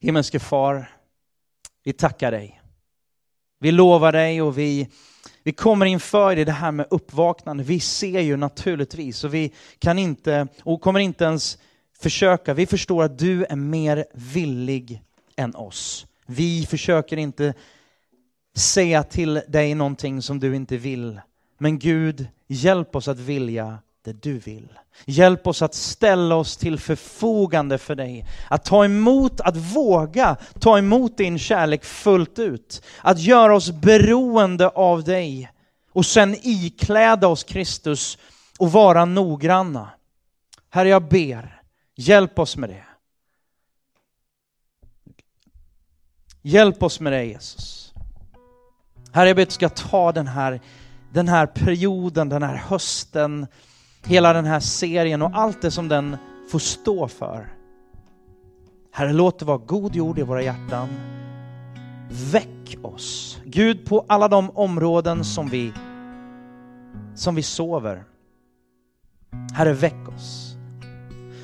Himmelske 0.00 0.38
far, 0.38 0.92
vi 1.84 1.92
tackar 1.92 2.30
dig. 2.30 2.60
Vi 3.58 3.72
lovar 3.72 4.12
dig 4.12 4.42
och 4.42 4.58
vi, 4.58 4.88
vi 5.42 5.52
kommer 5.52 5.86
inför 5.86 6.36
dig 6.36 6.44
det 6.44 6.52
här 6.52 6.72
med 6.72 6.86
uppvaknande. 6.90 7.64
Vi 7.64 7.80
ser 7.80 8.20
ju 8.20 8.36
naturligtvis 8.36 9.24
och 9.24 9.34
vi 9.34 9.52
kan 9.78 9.98
inte 9.98 10.48
och 10.62 10.80
kommer 10.80 11.00
inte 11.00 11.24
ens 11.24 11.58
försöka. 11.98 12.54
Vi 12.54 12.66
förstår 12.66 13.02
att 13.04 13.18
du 13.18 13.44
är 13.44 13.56
mer 13.56 14.04
villig 14.12 15.02
än 15.36 15.54
oss. 15.54 16.06
Vi 16.26 16.66
försöker 16.66 17.16
inte 17.16 17.54
säga 18.56 19.02
till 19.02 19.42
dig 19.48 19.74
någonting 19.74 20.22
som 20.22 20.40
du 20.40 20.56
inte 20.56 20.76
vill. 20.76 21.20
Men 21.62 21.78
Gud, 21.78 22.28
hjälp 22.46 22.96
oss 22.96 23.08
att 23.08 23.18
vilja 23.18 23.78
det 24.04 24.22
du 24.22 24.38
vill. 24.38 24.68
Hjälp 25.04 25.46
oss 25.46 25.62
att 25.62 25.74
ställa 25.74 26.34
oss 26.34 26.56
till 26.56 26.78
förfogande 26.78 27.78
för 27.78 27.94
dig. 27.94 28.26
Att 28.48 28.64
ta 28.64 28.84
emot, 28.84 29.40
att 29.40 29.56
våga 29.56 30.36
ta 30.58 30.78
emot 30.78 31.16
din 31.16 31.38
kärlek 31.38 31.84
fullt 31.84 32.38
ut. 32.38 32.82
Att 33.02 33.20
göra 33.20 33.56
oss 33.56 33.70
beroende 33.70 34.68
av 34.68 35.04
dig 35.04 35.50
och 35.92 36.06
sen 36.06 36.36
ikläda 36.42 37.28
oss 37.28 37.44
Kristus 37.44 38.18
och 38.58 38.72
vara 38.72 39.04
noggranna. 39.04 39.90
Herre, 40.70 40.88
jag 40.88 41.08
ber, 41.08 41.62
hjälp 41.96 42.38
oss 42.38 42.56
med 42.56 42.70
det. 42.70 42.84
Hjälp 46.42 46.82
oss 46.82 47.00
med 47.00 47.12
det 47.12 47.24
Jesus. 47.24 47.92
Herre, 49.12 49.28
jag 49.28 49.36
ber 49.36 49.42
att 49.42 49.48
du 49.48 49.54
ska 49.54 49.68
ta 49.68 50.12
den 50.12 50.26
här, 50.26 50.60
den 51.12 51.28
här 51.28 51.46
perioden, 51.46 52.28
den 52.28 52.42
här 52.42 52.56
hösten, 52.56 53.46
hela 54.04 54.32
den 54.32 54.44
här 54.44 54.60
serien 54.60 55.22
och 55.22 55.30
allt 55.34 55.62
det 55.62 55.70
som 55.70 55.88
den 55.88 56.16
får 56.50 56.58
stå 56.58 57.08
för. 57.08 57.52
Herre, 58.92 59.12
låt 59.12 59.38
det 59.38 59.44
vara 59.44 59.58
god 59.58 59.96
jord 59.96 60.18
i 60.18 60.22
våra 60.22 60.42
hjärtan. 60.42 60.88
Väck 62.32 62.76
oss, 62.82 63.38
Gud, 63.44 63.86
på 63.86 64.04
alla 64.08 64.28
de 64.28 64.50
områden 64.50 65.24
som 65.24 65.48
vi, 65.48 65.72
som 67.14 67.34
vi 67.34 67.42
sover. 67.42 68.04
Herre, 69.54 69.72
väck 69.72 70.08
oss. 70.16 70.56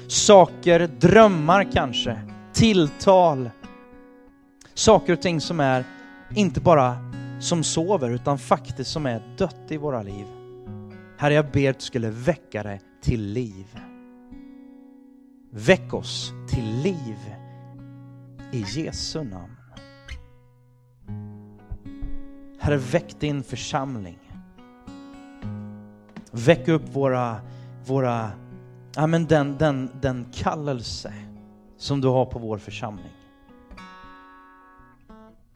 Saker, 0.08 0.86
drömmar 1.00 1.72
kanske, 1.72 2.20
tilltal, 2.52 3.50
saker 4.74 5.12
och 5.12 5.22
ting 5.22 5.40
som 5.40 5.60
är 5.60 5.84
inte 6.34 6.60
bara 6.60 7.05
som 7.46 7.64
sover 7.64 8.10
utan 8.10 8.38
faktiskt 8.38 8.90
som 8.90 9.06
är 9.06 9.22
dött 9.38 9.70
i 9.70 9.76
våra 9.76 10.02
liv. 10.02 10.26
Herre, 11.18 11.34
jag 11.34 11.50
ber 11.50 11.70
att 11.70 11.78
du 11.78 11.84
skulle 11.84 12.10
väcka 12.10 12.62
det 12.62 12.80
till 13.02 13.32
liv. 13.32 13.78
Väck 15.50 15.94
oss 15.94 16.32
till 16.48 16.82
liv 16.82 17.16
i 18.52 18.64
Jesu 18.76 19.24
namn. 19.24 19.56
Herre, 22.58 22.76
väck 22.76 23.20
din 23.20 23.42
församling. 23.42 24.18
Väck 26.30 26.68
upp 26.68 26.94
våra, 26.94 27.36
våra 27.86 28.30
ja, 28.94 29.06
men 29.06 29.26
den, 29.26 29.56
den, 29.58 29.90
den 30.00 30.26
kallelse 30.34 31.12
som 31.76 32.00
du 32.00 32.08
har 32.08 32.26
på 32.26 32.38
vår 32.38 32.58
församling. 32.58 33.12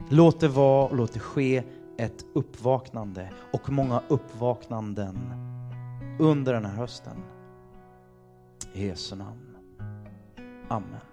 Låt 0.09 0.39
det 0.39 0.47
vara 0.47 0.87
och 0.87 0.95
låt 0.95 1.13
det 1.13 1.19
ske 1.19 1.63
ett 2.01 2.25
uppvaknande 2.33 3.31
och 3.53 3.69
många 3.69 4.01
uppvaknanden 4.07 5.15
under 6.19 6.53
den 6.53 6.65
här 6.65 6.75
hösten. 6.75 7.23
I 8.73 8.87
Jesu 8.87 9.15
namn. 9.15 9.57
Amen. 10.67 11.10